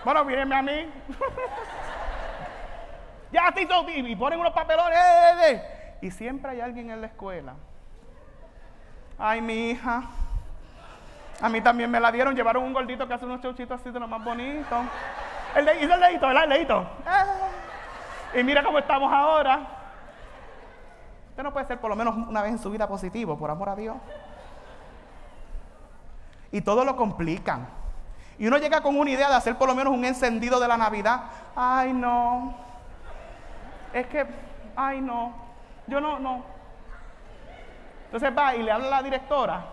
Bueno, 0.05 0.25
mírenme 0.25 0.57
a 0.57 0.63
mí. 0.63 0.91
ya 3.33 3.53
se 3.55 3.63
hizo 3.63 3.89
y 3.89 4.17
ponen 4.17 4.41
unos 4.41 4.53
papelones. 4.53 4.99
Eh, 4.99 5.03
eh, 5.03 5.53
eh. 5.53 5.99
Y 6.03 6.11
siempre 6.11 6.53
hay 6.53 6.61
alguien 6.61 6.91
en 6.91 7.01
la 7.01 7.09
escuela. 7.09 7.55
Ay, 9.19 9.41
mi 9.41 9.71
hija. 9.71 10.03
A 11.41 11.49
mí 11.49 11.61
también 11.61 11.91
me 11.91 12.01
la 12.01 12.11
dieron. 12.11 12.35
Llevaron 12.35 12.65
un 12.65 12.73
gordito 12.73 13.07
que 13.07 13.15
hace 13.15 13.25
unos 13.25 13.41
chauchitos 13.41 13.81
así 13.81 13.91
de 13.91 14.01
lo 14.01 14.09
más 14.09 14.23
bonito. 14.23 14.77
El 15.55 15.83
hizo 15.83 15.95
el 15.95 16.21
¿verdad? 16.21 16.45
El 16.45 16.51
dedito. 16.51 16.87
Y 18.35 18.43
mira 18.45 18.63
cómo 18.63 18.79
estamos 18.79 19.13
ahora. 19.13 19.61
Usted 21.31 21.43
no 21.43 21.53
puede 21.53 21.67
ser 21.67 21.79
por 21.79 21.91
lo 21.91 21.97
menos 21.97 22.17
una 22.17 22.43
vez 22.43 22.53
en 22.53 22.59
su 22.59 22.71
vida 22.71 22.89
positivo, 22.89 23.39
por 23.39 23.51
amor 23.51 23.69
a 23.69 23.77
Dios. 23.77 23.97
Y 26.51 26.61
todo 26.61 26.85
lo 26.85 26.97
complican. 26.97 27.69
Y 28.39 28.47
uno 28.47 28.59
llega 28.59 28.81
con 28.81 28.97
una 28.97 29.11
idea 29.11 29.29
de 29.29 29.35
hacer 29.35 29.57
por 29.57 29.69
lo 29.69 29.75
menos 29.75 29.93
un 29.93 30.05
encendido 30.05 30.61
de 30.61 30.69
la 30.69 30.77
Navidad. 30.77 31.23
Ay, 31.57 31.93
no. 31.93 32.55
Es 33.93 34.07
que, 34.07 34.27
ay, 34.77 35.01
no. 35.01 35.33
Yo 35.87 36.01
no, 36.01 36.19
no. 36.19 36.43
Entonces 38.07 38.37
va 38.37 38.55
y 38.55 38.63
le 38.63 38.71
habla 38.71 38.87
a 38.87 38.91
la 38.91 39.03
directora. 39.03 39.65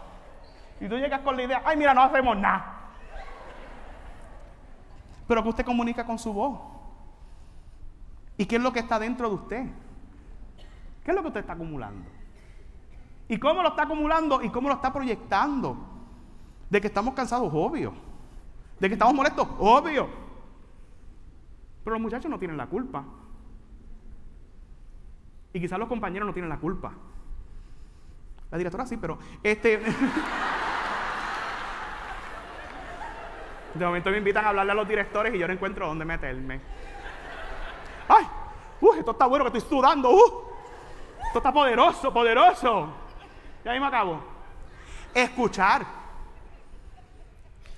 Y 0.80 0.90
tú 0.90 0.98
llegas 0.98 1.22
con 1.22 1.36
la 1.38 1.44
idea, 1.44 1.62
ay, 1.66 1.78
mira, 1.78 1.94
no 1.94 2.04
hacemos 2.04 2.36
nada. 2.38 2.74
Pero 5.28 5.42
que 5.42 5.50
usted 5.50 5.66
comunica 5.66 6.06
con 6.06 6.20
su 6.20 6.34
voz. 6.34 6.75
¿Y 8.38 8.46
qué 8.46 8.58
es 8.58 8.62
lo 8.62 8.74
que 8.74 8.80
está 8.80 9.00
dentro 9.00 9.30
de 9.30 9.36
usted? 9.36 9.66
¿Qué 11.04 11.12
es 11.12 11.16
lo 11.16 11.22
que 11.22 11.28
usted 11.28 11.42
está 11.42 11.54
acumulando? 11.54 12.10
¿Y 13.28 13.38
cómo 13.38 13.62
lo 13.62 13.70
está 13.70 13.84
acumulando 13.84 14.42
y 14.42 14.50
cómo 14.50 14.68
lo 14.68 14.76
está 14.76 14.92
proyectando? 14.92 15.78
De 16.70 16.82
que 16.82 16.88
estamos 16.88 17.14
cansados, 17.14 17.50
obvio. 17.54 17.94
De 18.80 18.88
que 18.88 18.94
estamos 18.94 19.14
molestos, 19.14 19.48
obvio. 19.60 20.10
Pero 21.84 21.94
los 21.94 22.02
muchachos 22.02 22.30
no 22.30 22.40
tienen 22.40 22.58
la 22.58 22.68
culpa. 22.68 23.06
Y 25.54 25.60
quizás 25.60 25.80
los 25.80 25.88
compañeros 25.88 26.28
no 26.28 26.34
tienen 26.34 26.50
la 26.50 26.58
culpa. 26.58 26.92
La 28.52 28.58
directora 28.58 28.86
sí, 28.86 28.98
pero 28.98 29.18
este. 29.44 29.80
de 33.76 33.86
momento 33.86 34.10
me 34.10 34.18
invitan 34.18 34.46
a 34.46 34.50
hablarle 34.50 34.72
a 34.72 34.76
los 34.76 34.88
directores 34.88 35.34
y 35.34 35.38
yo 35.38 35.48
no 35.48 35.54
encuentro 35.54 35.88
dónde 35.88 36.06
meterme. 36.06 36.60
¡Ay! 38.08 38.28
¡Uh! 38.82 38.94
Esto 38.94 39.12
está 39.12 39.26
bueno 39.26 39.46
que 39.46 39.58
estoy 39.58 39.78
sudando. 39.78 40.12
¡Uh! 40.12 40.44
Esto 41.28 41.40
está 41.40 41.52
poderoso, 41.52 42.14
poderoso. 42.14 42.90
Ya 43.64 43.72
mismo 43.72 43.88
acabo. 43.88 44.20
Escuchar. 45.14 45.86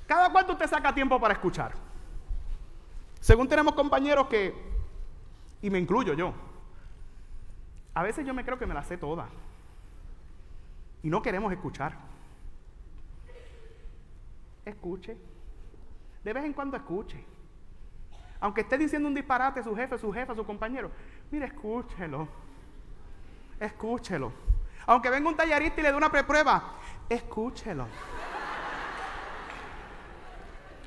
¿Cada 0.06 0.32
cuánto 0.32 0.54
usted 0.54 0.68
saca 0.68 0.94
tiempo 0.94 1.20
para 1.20 1.34
escuchar? 1.34 1.74
Según 3.20 3.48
tenemos 3.48 3.74
compañeros 3.74 4.28
que, 4.28 4.56
y 5.62 5.70
me 5.70 5.80
incluyo 5.80 6.14
yo, 6.14 6.34
a 7.94 8.04
veces 8.04 8.26
yo 8.26 8.34
me 8.34 8.46
creo 8.46 8.58
que 8.58 8.66
me 8.66 8.74
la 8.74 8.84
sé 8.84 8.98
toda. 8.98 9.28
Y 11.04 11.10
no 11.10 11.22
queremos 11.22 11.52
escuchar. 11.52 11.98
Escuche. 14.66 15.18
De 16.24 16.34
vez 16.34 16.46
en 16.46 16.54
cuando 16.54 16.78
escuche. 16.78 17.24
Aunque 18.40 18.62
esté 18.62 18.78
diciendo 18.78 19.08
un 19.08 19.16
disparate 19.16 19.64
su 19.64 19.76
jefe, 19.76 19.98
su 19.98 20.14
jefa, 20.14 20.36
su 20.36 20.46
compañero, 20.46 20.92
mire, 21.32 21.48
escúchelo. 21.48 22.28
Escúchelo. 23.60 24.32
Aunque 24.86 25.10
venga 25.10 25.30
un 25.30 25.36
tallarista 25.36 25.82
y 25.82 25.84
le 25.84 25.92
dé 25.92 25.98
una 25.98 26.12
preprueba, 26.12 26.76
escúchelo. 27.10 27.88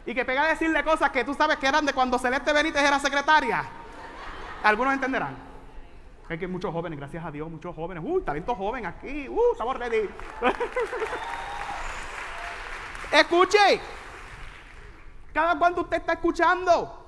Y 0.06 0.14
que 0.14 0.24
pega 0.24 0.44
a 0.44 0.48
decirle 0.48 0.82
cosas 0.82 1.10
que 1.10 1.24
tú 1.24 1.34
sabes 1.34 1.58
que 1.58 1.66
eran 1.66 1.84
de 1.84 1.92
cuando 1.92 2.18
Celeste 2.18 2.52
Benítez 2.52 2.82
era 2.82 2.98
secretaria. 2.98 3.64
Algunos 4.62 4.94
entenderán. 4.94 5.36
Hay 6.28 6.38
que 6.38 6.46
muchos 6.46 6.72
jóvenes, 6.72 6.98
gracias 6.98 7.24
a 7.24 7.30
Dios, 7.30 7.50
muchos 7.50 7.74
jóvenes. 7.74 8.02
Uy, 8.06 8.22
talento 8.22 8.54
joven 8.54 8.86
aquí. 8.86 9.28
Uh, 9.28 9.52
estamos 9.52 9.76
ready. 9.76 10.08
Escuche. 13.12 13.80
Cada 15.34 15.58
cuánto 15.58 15.82
usted 15.82 15.96
está 15.96 16.12
escuchando. 16.12 16.99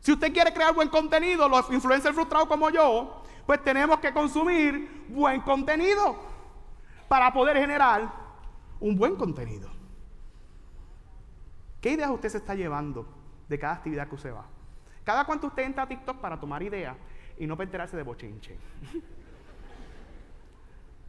Si 0.00 0.12
usted 0.12 0.32
quiere 0.32 0.52
crear 0.52 0.74
buen 0.74 0.88
contenido, 0.88 1.48
los 1.48 1.70
influencers 1.70 2.14
frustrados 2.14 2.48
como 2.48 2.70
yo, 2.70 3.22
pues 3.46 3.62
tenemos 3.62 4.00
que 4.00 4.12
consumir 4.12 5.06
buen 5.08 5.40
contenido 5.42 6.16
para 7.08 7.32
poder 7.32 7.56
generar 7.58 8.10
un 8.80 8.96
buen 8.96 9.16
contenido. 9.16 9.68
¿Qué 11.80 11.90
ideas 11.92 12.10
usted 12.10 12.28
se 12.28 12.38
está 12.38 12.54
llevando 12.54 13.06
de 13.48 13.58
cada 13.58 13.74
actividad 13.74 14.08
que 14.08 14.14
usted 14.14 14.34
va? 14.34 14.44
Cada 15.04 15.24
cuánto 15.24 15.48
usted 15.48 15.64
entra 15.64 15.82
a 15.82 15.88
TikTok 15.88 16.18
para 16.18 16.38
tomar 16.38 16.62
ideas 16.62 16.96
y 17.38 17.46
no 17.46 17.56
para 17.56 17.64
enterarse 17.64 17.96
de 17.96 18.02
bochinche. 18.02 18.56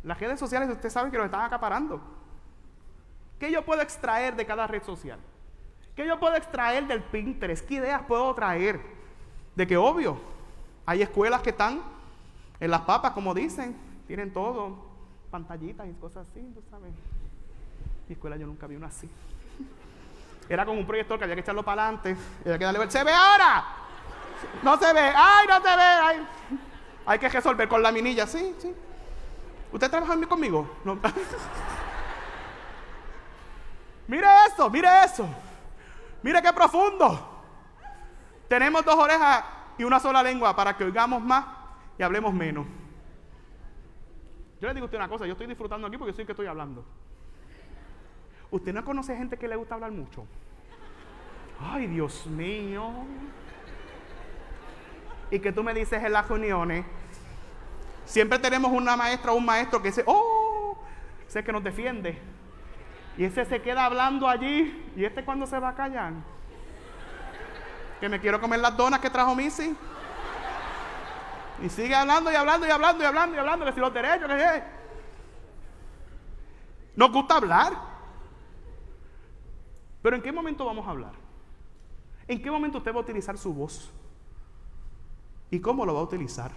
Las 0.04 0.20
redes 0.20 0.40
sociales 0.40 0.70
usted 0.70 0.90
sabe 0.90 1.12
que 1.12 1.18
lo 1.18 1.26
están 1.26 1.42
acaparando. 1.42 2.02
¿Qué 3.38 3.52
yo 3.52 3.64
puedo 3.64 3.82
extraer 3.82 4.36
de 4.36 4.46
cada 4.46 4.68
red 4.68 4.84
social? 4.84 5.20
¿Qué 5.96 6.08
yo 6.08 6.20
puedo 6.20 6.36
extraer 6.36 6.88
del 6.88 7.02
Pinterest? 7.02 7.68
¿Qué 7.68 7.76
ideas 7.76 8.02
puedo 8.08 8.34
traer? 8.34 8.80
De 9.56 9.68
que 9.68 9.78
obvio, 9.78 10.18
hay 10.86 11.02
escuelas 11.02 11.42
que 11.42 11.50
están 11.50 11.82
en 12.60 12.72
las 12.72 12.82
papas, 12.82 13.12
como 13.12 13.34
dicen, 13.34 13.76
tienen 14.08 14.32
todo, 14.32 14.86
pantallitas 15.30 15.88
y 15.88 15.94
cosas 15.94 16.28
así, 16.30 16.42
tú 16.54 16.62
sabes. 16.70 16.92
Mi 18.08 18.14
escuela 18.14 18.38
yo 18.38 18.48
nunca 18.48 18.68
vi 18.68 18.76
una 18.76 18.88
así. 18.88 19.10
Era 20.48 20.66
como 20.66 20.80
un 20.80 20.86
proyector 20.86 21.18
que 21.18 21.24
había 21.24 21.36
que 21.36 21.42
echarlo 21.42 21.64
para 21.64 21.84
adelante. 21.84 22.16
Y 22.44 22.50
había 22.50 22.60
que 22.60 22.66
darle 22.66 22.92
¡Se 22.92 23.04
ve 23.04 23.14
ahora! 23.14 23.66
No 24.64 24.78
se 24.78 24.94
ve. 24.94 25.14
¡Ay, 25.16 25.48
no 25.48 25.56
se 25.56 25.76
ve! 25.76 26.26
Hay 27.06 27.20
que 27.20 27.30
resolver 27.30 27.68
con 27.68 27.82
la 27.82 27.92
minilla. 27.92 28.28
Sí, 28.28 28.56
sí. 28.60 28.74
¿Usted 29.72 29.90
trabaja 29.90 30.18
conmigo? 30.28 30.70
No. 30.84 30.96
mire 34.08 34.28
eso, 34.48 34.70
mire 34.70 34.90
eso. 35.06 35.26
Mire 36.24 36.42
qué 36.42 36.54
profundo. 36.54 37.44
Tenemos 38.48 38.84
dos 38.84 38.96
orejas 38.96 39.44
y 39.78 39.84
una 39.84 40.00
sola 40.00 40.22
lengua 40.22 40.56
para 40.56 40.76
que 40.76 40.84
oigamos 40.84 41.22
más 41.22 41.46
y 41.98 42.04
hablemos 42.04 42.34
menos. 42.34 42.66
Yo 44.60 44.68
le 44.68 44.74
digo 44.74 44.84
a 44.84 44.86
usted 44.86 44.98
una 44.98 45.10
cosa, 45.10 45.26
yo 45.26 45.32
estoy 45.32 45.48
disfrutando 45.48 45.88
aquí 45.88 45.98
porque 45.98 46.14
soy 46.14 46.22
el 46.22 46.26
que 46.28 46.34
estoy 46.34 46.48
hablando. 46.48 46.86
¿Usted 48.52 48.74
no 48.74 48.84
conoce 48.84 49.16
gente 49.16 49.38
que 49.38 49.48
le 49.48 49.56
gusta 49.56 49.76
hablar 49.76 49.92
mucho? 49.92 50.26
Ay, 51.60 51.88
Dios 51.88 52.28
mío. 52.28 52.92
Y 55.32 55.40
que 55.40 55.52
tú 55.52 55.64
me 55.64 55.74
dices 55.74 56.04
en 56.04 56.12
las 56.12 56.28
reuniones, 56.28 56.86
siempre 58.06 58.38
tenemos 58.38 58.72
una 58.72 58.98
maestra 58.98 59.32
o 59.32 59.36
un 59.36 59.46
maestro 59.46 59.82
que 59.82 59.88
dice, 59.88 60.04
oh, 60.06 60.78
sé 61.28 61.44
que 61.44 61.52
nos 61.52 61.64
defiende. 61.64 62.20
Y 63.22 63.26
ese 63.26 63.46
se 63.46 63.62
queda 63.62 63.86
hablando 63.86 64.28
allí. 64.28 64.92
¿Y 64.96 65.06
este 65.06 65.24
cuándo 65.24 65.46
se 65.46 65.60
va 65.60 65.70
a 65.70 65.76
callar? 65.76 66.12
Que 68.00 68.10
me 68.10 68.20
quiero 68.20 68.42
comer 68.42 68.60
las 68.60 68.76
donas 68.76 69.00
que 69.00 69.12
trajo 69.12 69.36
Missy. 69.36 69.78
Y 71.62 71.70
sigue 71.70 71.94
hablando 71.94 72.32
y 72.32 72.36
hablando 72.36 72.66
y 72.66 72.72
hablando 72.72 73.04
y 73.04 73.06
hablando 73.06 73.36
y 73.36 73.38
hablando, 73.38 73.66
que 73.66 73.74
si 73.74 73.80
los 73.80 73.94
derechos, 73.94 74.28
que. 74.28 74.64
Nos 76.96 77.12
gusta 77.12 77.36
hablar. 77.36 77.74
Pero 80.02 80.16
¿en 80.16 80.24
qué 80.24 80.32
momento 80.32 80.66
vamos 80.66 80.88
a 80.88 80.90
hablar? 80.90 81.14
¿En 82.28 82.42
qué 82.42 82.50
momento 82.50 82.80
usted 82.80 82.92
va 82.92 82.98
a 82.98 83.04
utilizar 83.04 83.38
su 83.38 83.54
voz? 83.54 83.94
¿Y 85.52 85.60
cómo 85.60 85.86
lo 85.86 85.94
va 85.94 86.00
a 86.00 86.06
utilizar? 86.06 86.54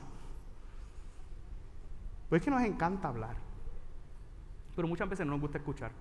Pues 2.31 2.41
es 2.41 2.45
que 2.47 2.51
nos 2.51 2.63
encanta 2.63 3.09
hablar. 3.09 3.37
Pero 4.75 4.89
muchas 4.89 5.11
veces 5.11 5.27
no 5.27 5.33
nos 5.33 5.43
gusta 5.43 5.59
escuchar. 5.59 5.93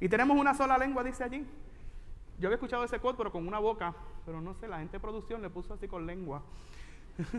Y 0.00 0.08
tenemos 0.08 0.36
una 0.36 0.54
sola 0.54 0.78
lengua, 0.78 1.04
dice 1.04 1.22
allí. 1.22 1.46
Yo 2.38 2.48
había 2.48 2.54
escuchado 2.54 2.82
ese 2.84 2.98
quote, 2.98 3.18
pero 3.18 3.30
con 3.30 3.46
una 3.46 3.58
boca. 3.58 3.94
Pero 4.24 4.40
no 4.40 4.54
sé, 4.54 4.66
la 4.66 4.78
gente 4.78 4.92
de 4.92 5.00
producción 5.00 5.42
le 5.42 5.50
puso 5.50 5.74
así 5.74 5.86
con 5.86 6.06
lengua. 6.06 6.42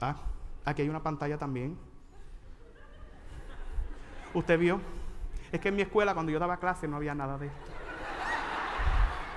ah, 0.00 0.16
aquí 0.66 0.82
hay 0.82 0.88
una 0.90 1.02
pantalla 1.02 1.38
también. 1.38 1.78
Usted 4.34 4.58
vio. 4.58 4.80
Es 5.50 5.60
que 5.60 5.68
en 5.70 5.76
mi 5.76 5.82
escuela, 5.82 6.12
cuando 6.12 6.30
yo 6.30 6.38
daba 6.38 6.58
clase, 6.58 6.86
no 6.86 6.96
había 6.96 7.14
nada 7.14 7.38
de 7.38 7.46
esto. 7.46 7.66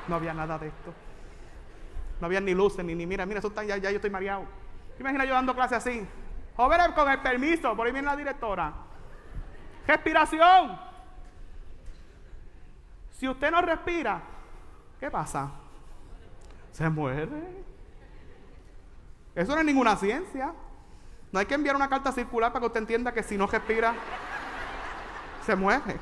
No 0.10 0.16
había 0.16 0.34
nada 0.34 0.60
de 0.60 0.68
esto. 0.68 0.94
No 2.20 2.28
había 2.28 2.42
ni 2.42 2.54
luces, 2.54 2.84
ni, 2.84 2.96
ni 2.96 3.08
mira, 3.08 3.26
mira, 3.26 3.40
eso 3.40 3.48
está, 3.48 3.64
ya, 3.64 3.78
ya 3.78 3.92
yo 3.92 3.96
estoy 3.96 4.10
mareado. 4.10 4.44
Imagina 5.00 5.24
yo 5.24 5.34
dando 5.34 5.56
clase 5.56 5.76
así. 5.76 6.06
Jóvenes, 6.58 6.90
con 6.90 7.10
el 7.10 7.20
permiso, 7.22 7.76
por 7.78 7.88
ahí 7.88 7.94
viene 7.94 8.08
la 8.08 8.18
directora. 8.18 8.74
Respiración. 9.88 10.80
Si 13.12 13.28
usted 13.28 13.52
no 13.52 13.62
respira, 13.62 14.22
¿qué 15.00 15.12
pasa? 15.12 15.52
Se 16.72 16.90
muere. 16.90 17.64
Eso 19.36 19.54
no 19.54 19.60
es 19.60 19.66
ninguna 19.66 19.96
ciencia. 19.96 20.54
No 21.32 21.40
hay 21.40 21.46
que 21.46 21.54
enviar 21.54 21.76
una 21.76 21.88
carta 21.88 22.12
circular 22.12 22.52
para 22.52 22.62
que 22.62 22.68
usted 22.68 22.80
entienda 22.82 23.14
que 23.14 23.24
si 23.24 23.38
no 23.38 23.48
respira, 23.48 23.94
se 25.46 25.56
muere. 25.56 25.98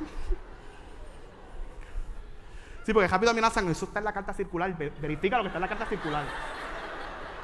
Sí, 2.83 2.93
porque 2.93 3.07
rápido 3.07 3.31
amenazan, 3.31 3.67
eso 3.69 3.85
está 3.85 3.99
en 3.99 4.05
la 4.05 4.13
carta 4.13 4.33
circular, 4.33 4.75
verifica 4.99 5.37
lo 5.37 5.43
que 5.43 5.49
está 5.49 5.57
en 5.57 5.61
la 5.61 5.69
carta 5.69 5.85
circular. 5.85 6.23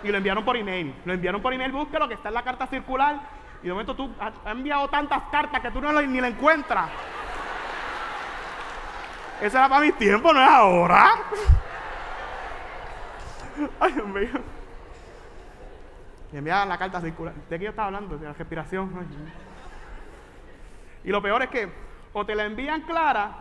Y 0.03 0.07
lo 0.07 0.17
enviaron 0.17 0.43
por 0.43 0.57
email. 0.57 0.95
Lo 1.05 1.13
enviaron 1.13 1.41
por 1.41 1.53
email, 1.53 1.71
busque 1.71 1.99
lo 1.99 2.07
que 2.07 2.15
está 2.15 2.29
en 2.29 2.35
la 2.35 2.43
carta 2.43 2.67
circular. 2.67 3.19
Y 3.65 3.67
de 3.67 3.73
momento 3.73 3.95
tú 3.95 4.13
has 4.19 4.31
enviado 4.45 4.87
tantas 4.89 5.23
cartas 5.31 5.59
que 5.59 5.71
tú 5.71 5.81
no 5.81 5.99
ni 5.99 6.21
la 6.21 6.27
encuentras. 6.27 6.87
Eso 9.41 9.57
era 9.57 9.67
para 9.67 9.81
mi 9.81 9.91
tiempo, 9.93 10.31
no 10.31 10.39
es 10.39 10.47
ahora. 10.47 11.15
Ay, 13.79 13.93
Dios 13.93 14.05
mío. 14.05 14.29
Y 16.31 16.37
enviaban 16.37 16.69
la 16.69 16.77
carta 16.77 17.01
circular. 17.01 17.33
¿De 17.33 17.57
qué 17.57 17.63
yo 17.63 17.71
estaba 17.71 17.87
hablando? 17.87 18.19
De 18.19 18.27
la 18.27 18.33
respiración. 18.33 18.91
Y 21.03 21.09
lo 21.09 21.19
peor 21.23 21.41
es 21.41 21.49
que 21.49 21.73
o 22.13 22.23
te 22.23 22.35
la 22.35 22.45
envían 22.45 22.81
clara, 22.81 23.31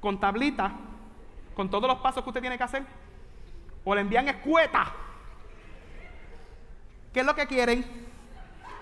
con 0.00 0.18
tablita, 0.18 0.72
con 1.54 1.68
todos 1.68 1.86
los 1.86 1.98
pasos 1.98 2.22
que 2.22 2.30
usted 2.30 2.40
tiene 2.40 2.56
que 2.56 2.64
hacer, 2.64 2.82
o 3.84 3.94
le 3.94 4.00
envían 4.00 4.26
escueta. 4.26 5.03
¿Qué 7.14 7.20
es 7.20 7.26
lo 7.26 7.36
que 7.36 7.46
quieren? 7.46 7.84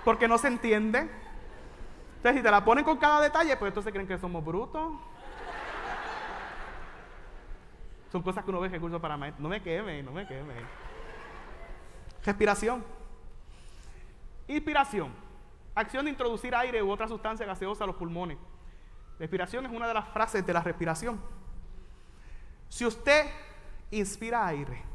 Porque 0.06 0.26
no 0.26 0.38
se 0.38 0.48
entiende. 0.48 1.00
Entonces, 2.16 2.40
si 2.40 2.42
te 2.42 2.50
la 2.50 2.64
ponen 2.64 2.82
con 2.82 2.96
cada 2.96 3.20
detalle, 3.20 3.54
pues 3.58 3.68
entonces 3.68 3.92
creen 3.92 4.08
que 4.08 4.16
somos 4.16 4.42
brutos. 4.42 4.94
Son 8.10 8.22
cosas 8.22 8.42
que 8.42 8.50
uno 8.50 8.60
ve 8.60 8.68
en 8.68 8.80
curso 8.80 8.98
para 9.00 9.18
maestro. 9.18 9.42
No 9.42 9.50
me 9.50 9.62
queme, 9.62 10.02
no 10.02 10.12
me 10.12 10.26
queme. 10.26 10.54
Respiración. 12.24 12.82
Inspiración. 14.48 15.12
Acción 15.74 16.06
de 16.06 16.10
introducir 16.10 16.54
aire 16.54 16.82
u 16.82 16.90
otra 16.90 17.08
sustancia 17.08 17.44
gaseosa 17.44 17.84
a 17.84 17.86
los 17.86 17.96
pulmones. 17.96 18.38
Respiración 19.18 19.66
es 19.66 19.72
una 19.72 19.86
de 19.86 19.94
las 19.94 20.08
frases 20.08 20.44
de 20.46 20.52
la 20.54 20.62
respiración. 20.62 21.20
Si 22.70 22.86
usted 22.86 23.26
inspira 23.90 24.46
aire 24.46 24.91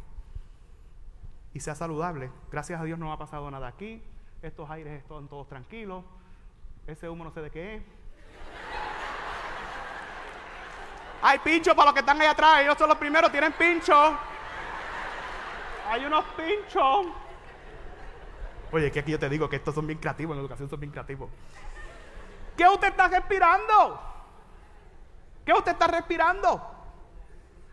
y 1.57 1.59
sea 1.59 1.73
saludable, 1.73 2.29
gracias 2.51 2.79
a 2.79 2.83
Dios 2.83 2.99
no 2.99 3.11
ha 3.11 3.17
pasado 3.17 3.49
nada 3.49 3.67
aquí, 3.67 3.99
estos 4.43 4.69
aires 4.69 5.01
están 5.01 5.27
todos 5.27 5.47
tranquilos, 5.47 6.05
ese 6.85 7.09
humo 7.09 7.23
no 7.23 7.31
sé 7.31 7.41
de 7.41 7.49
qué 7.49 7.75
es. 7.77 7.83
Hay 11.19 11.39
pinchos 11.39 11.73
para 11.73 11.85
los 11.85 11.93
que 11.95 12.01
están 12.01 12.21
ahí 12.21 12.27
atrás, 12.27 12.61
ellos 12.61 12.77
son 12.77 12.89
los 12.89 12.97
primeros, 12.99 13.31
tienen 13.31 13.53
pinchos. 13.53 14.13
Hay 15.89 16.05
unos 16.05 16.25
pinchos. 16.35 17.07
Oye, 18.71 18.91
que 18.91 18.99
aquí 18.99 19.13
yo 19.13 19.17
te 19.17 19.27
digo 19.27 19.49
que 19.49 19.55
estos 19.55 19.73
son 19.73 19.87
bien 19.87 19.97
creativos, 19.97 20.35
en 20.35 20.41
educación 20.41 20.69
son 20.69 20.79
bien 20.79 20.91
creativos. 20.91 21.31
¿Qué 22.55 22.67
usted 22.67 22.89
está 22.89 23.07
respirando? 23.07 23.99
¿Qué 25.43 25.53
usted 25.53 25.71
está 25.71 25.87
respirando? 25.87 26.61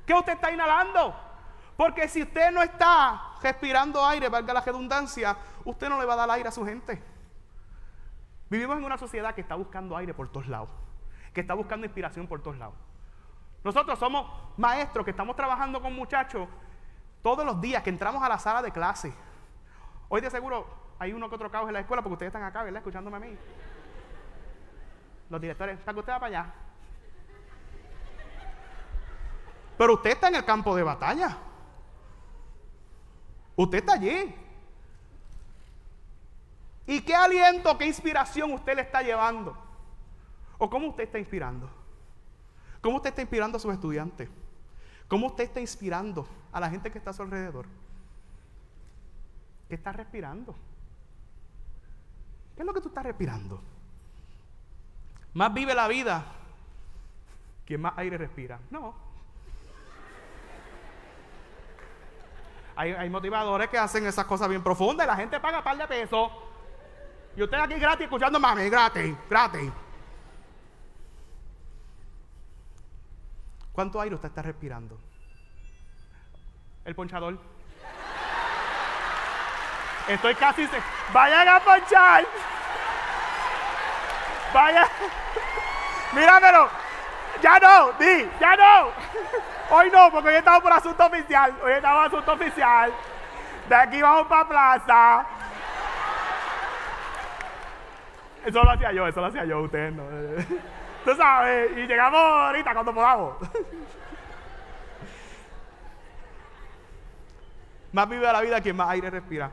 ¿Qué 0.07 0.15
usted 0.15 0.33
está 0.33 0.51
inhalando? 0.51 1.24
Porque 1.77 2.09
si 2.09 2.23
usted 2.23 2.53
no 2.53 2.63
está 2.63 3.35
respirando 3.43 4.05
aire, 4.05 4.29
valga 4.29 4.55
la 4.55 4.61
redundancia, 4.61 5.37
usted 5.65 5.89
no 5.89 5.99
le 5.99 6.05
va 6.05 6.15
a 6.15 6.17
dar 6.17 6.31
aire 6.31 6.49
a 6.49 6.53
su 6.53 6.65
gente. 6.65 7.03
Vivimos 8.49 8.77
en 8.77 8.85
una 8.85 8.97
sociedad 8.97 9.35
que 9.35 9.41
está 9.41 9.57
buscando 9.57 9.97
aire 9.97 10.15
por 10.15 10.29
todos 10.29 10.47
lados, 10.47 10.71
que 11.33 11.41
está 11.41 11.55
buscando 11.55 11.87
inspiración 11.87 12.29
por 12.29 12.41
todos 12.41 12.57
lados. 12.59 12.75
Nosotros 13.65 13.99
somos 13.99 14.31
maestros 14.57 15.05
que 15.05 15.11
estamos 15.11 15.35
trabajando 15.35 15.81
con 15.81 15.95
muchachos 15.95 16.49
todos 17.23 17.45
los 17.45 17.61
días 17.61 17.83
que 17.83 17.91
entramos 17.91 18.23
a 18.23 18.29
la 18.29 18.39
sala 18.39 18.63
de 18.63 18.71
clase. 18.71 19.13
Hoy 20.09 20.21
de 20.21 20.31
seguro 20.31 20.67
hay 20.99 21.13
uno 21.13 21.29
que 21.29 21.35
otro 21.35 21.51
caos 21.51 21.67
en 21.67 21.73
la 21.73 21.81
escuela 21.81 22.03
porque 22.03 22.13
ustedes 22.13 22.29
están 22.29 22.45
acá, 22.45 22.63
¿verdad? 22.63 22.79
Escuchándome 22.79 23.17
a 23.17 23.21
mí. 23.21 23.37
Los 25.31 25.41
directores, 25.41 25.81
para 25.81 25.95
que 25.95 26.01
usted 26.01 26.13
va 26.13 26.21
para 26.21 26.27
allá. 26.39 26.55
Pero 29.77 29.95
usted 29.95 30.11
está 30.11 30.29
en 30.29 30.37
el 30.37 30.45
campo 30.45 30.77
de 30.77 30.83
batalla. 30.83 31.37
Usted 33.57 33.79
está 33.79 33.95
allí. 33.95 34.35
¿Y 36.87 37.01
qué 37.01 37.15
aliento, 37.15 37.77
qué 37.79 37.87
inspiración 37.87 38.53
usted 38.53 38.77
le 38.77 38.83
está 38.83 39.03
llevando? 39.03 39.57
¿O 40.59 40.69
cómo 40.69 40.89
usted 40.89 41.05
está 41.05 41.19
inspirando? 41.19 41.71
¿Cómo 42.81 42.97
usted 42.97 43.11
está 43.11 43.23
inspirando 43.23 43.57
a 43.57 43.61
sus 43.61 43.73
estudiantes? 43.73 44.29
¿Cómo 45.09 45.29
usted 45.29 45.45
está 45.45 45.61
inspirando 45.61 46.29
a 46.53 46.61
la 46.61 46.69
gente 46.69 46.91
que 46.91 46.99
está 46.99 47.11
a 47.11 47.15
su 47.15 47.23
alrededor? 47.23 47.67
¿Qué 49.69 49.75
está 49.75 49.93
respirando? 49.93 50.55
¿Qué 52.55 52.63
es 52.63 52.67
lo 52.67 52.75
que 52.75 52.81
tú 52.81 52.89
estás 52.89 53.05
respirando? 53.05 53.61
Más 55.33 55.53
vive 55.53 55.75
la 55.75 55.89
vida 55.89 56.25
quien 57.67 57.81
más 57.81 57.95
aire 57.97 58.19
respira. 58.19 58.61
No. 58.71 58.95
Hay, 62.77 63.09
motivadores 63.09 63.69
que 63.69 63.79
hacen 63.79 64.05
esas 64.07 64.25
cosas 64.25 64.49
bien 64.49 64.63
profundas 64.63 65.07
y 65.07 65.09
la 65.09 65.17
gente 65.17 65.39
paga 65.39 65.63
par 65.63 65.77
de 65.77 65.87
pesos. 65.87 66.31
Y 67.37 67.43
usted 67.43 67.59
aquí 67.59 67.75
gratis 67.75 68.05
escuchando 68.05 68.41
mami, 68.41 68.69
gratis, 68.69 69.17
gratis. 69.31 69.73
¿Cuánto 73.73 74.01
aire 74.01 74.15
usted 74.15 74.29
está 74.29 74.43
respirando? 74.43 74.99
El 76.85 76.95
ponchador. 76.95 77.39
Estoy 80.09 80.35
casi. 80.35 80.67
Se... 80.67 80.77
Vayan 81.13 81.49
a 81.49 81.61
ponchar. 81.61 82.27
Vaya. 84.53 84.89
Míramelo. 86.13 86.84
Ya 87.43 87.59
no, 87.59 87.93
di, 87.93 88.29
ya 88.41 88.57
no. 88.57 88.91
Hoy 89.71 89.91
no, 89.91 90.11
porque 90.11 90.29
hoy 90.29 90.35
estamos 90.37 90.63
por 90.63 90.73
asunto 90.73 91.07
oficial. 91.07 91.55
Hoy 91.63 91.73
estamos 91.73 91.97
por 91.97 92.07
asunto 92.07 92.33
oficial. 92.33 92.93
De 93.69 93.75
aquí 93.75 94.01
vamos 94.03 94.27
para 94.27 94.49
plaza. 94.49 95.27
Eso 98.45 98.63
lo 98.63 98.71
hacía 98.71 98.93
yo, 98.93 99.07
eso 99.07 99.21
lo 99.21 99.27
hacía 99.27 99.45
yo, 99.45 99.61
ustedes 99.61 99.93
no. 99.95 100.05
Tú 101.05 101.15
sabes, 101.15 101.71
y 101.77 101.87
llegamos 101.87 102.21
ahorita 102.21 102.73
cuando 102.73 102.95
podamos. 102.95 103.37
Más 107.93 108.09
vive 108.09 108.33
la 108.33 108.41
vida 108.41 108.61
quien 108.61 108.77
más 108.77 108.91
aire 108.91 109.09
respira. 109.09 109.51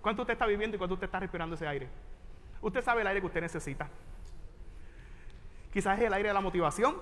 ¿Cuánto 0.00 0.22
usted 0.22 0.32
está 0.32 0.46
viviendo 0.46 0.76
y 0.76 0.78
cuánto 0.78 0.94
usted 0.94 1.04
está 1.04 1.20
respirando 1.20 1.54
ese 1.54 1.68
aire? 1.68 1.88
Usted 2.62 2.82
sabe 2.82 3.02
el 3.02 3.06
aire 3.06 3.20
que 3.20 3.26
usted 3.26 3.40
necesita. 3.40 3.88
Quizás 5.72 5.98
es 5.98 6.04
el 6.04 6.12
aire 6.12 6.28
de 6.28 6.34
la 6.34 6.40
motivación, 6.40 6.96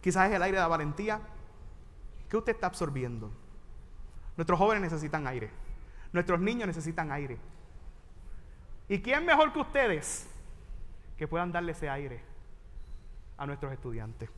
quizás 0.00 0.28
es 0.28 0.36
el 0.36 0.42
aire 0.42 0.56
de 0.56 0.62
la 0.62 0.68
valentía. 0.68 1.20
¿Qué 2.28 2.36
usted 2.36 2.52
está 2.52 2.66
absorbiendo? 2.66 3.30
Nuestros 4.36 4.58
jóvenes 4.58 4.82
necesitan 4.82 5.26
aire. 5.26 5.50
Nuestros 6.12 6.40
niños 6.40 6.66
necesitan 6.66 7.12
aire. 7.12 7.38
¿Y 8.88 9.00
quién 9.00 9.24
mejor 9.24 9.52
que 9.52 9.60
ustedes 9.60 10.28
que 11.16 11.28
puedan 11.28 11.52
darle 11.52 11.72
ese 11.72 11.88
aire 11.88 12.20
a 13.36 13.46
nuestros 13.46 13.72
estudiantes? 13.72 14.28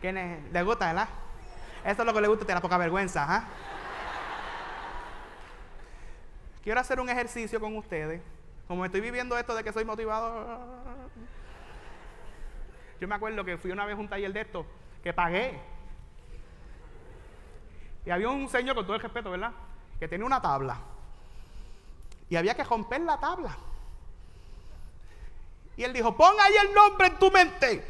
¿Quién 0.00 0.50
¿Le 0.52 0.62
gusta, 0.62 0.88
verdad? 0.88 1.08
Eso 1.82 2.02
es 2.02 2.06
lo 2.06 2.12
que 2.12 2.20
le 2.20 2.28
gusta, 2.28 2.44
te 2.44 2.52
la 2.52 2.60
poca 2.60 2.76
vergüenza, 2.76 3.24
¿ah? 3.26 3.44
Quiero 6.62 6.80
hacer 6.80 7.00
un 7.00 7.08
ejercicio 7.08 7.58
con 7.58 7.76
ustedes. 7.76 8.33
Como 8.66 8.84
estoy 8.84 9.00
viviendo 9.00 9.36
esto 9.36 9.54
de 9.54 9.62
que 9.62 9.72
soy 9.72 9.84
motivado. 9.84 10.58
Yo 13.00 13.08
me 13.08 13.14
acuerdo 13.14 13.44
que 13.44 13.58
fui 13.58 13.70
una 13.70 13.84
vez 13.84 13.96
a 13.96 14.00
un 14.00 14.08
taller 14.08 14.32
de 14.32 14.40
esto, 14.40 14.66
que 15.02 15.12
pagué. 15.12 15.60
Y 18.06 18.10
había 18.10 18.28
un 18.28 18.48
señor, 18.48 18.74
con 18.74 18.84
todo 18.84 18.96
el 18.96 19.02
respeto, 19.02 19.30
¿verdad? 19.30 19.52
Que 19.98 20.08
tenía 20.08 20.26
una 20.26 20.40
tabla. 20.40 20.78
Y 22.28 22.36
había 22.36 22.54
que 22.54 22.64
romper 22.64 23.00
la 23.02 23.18
tabla. 23.18 23.56
Y 25.76 25.82
él 25.82 25.92
dijo, 25.92 26.16
pon 26.16 26.34
ahí 26.40 26.54
el 26.66 26.74
nombre 26.74 27.08
en 27.08 27.18
tu 27.18 27.30
mente. 27.30 27.86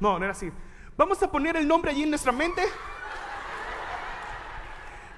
No, 0.00 0.18
no 0.18 0.24
era 0.24 0.32
así. 0.32 0.50
Vamos 0.96 1.22
a 1.22 1.30
poner 1.30 1.56
el 1.56 1.68
nombre 1.68 1.90
allí 1.90 2.02
en 2.02 2.10
nuestra 2.10 2.32
mente. 2.32 2.62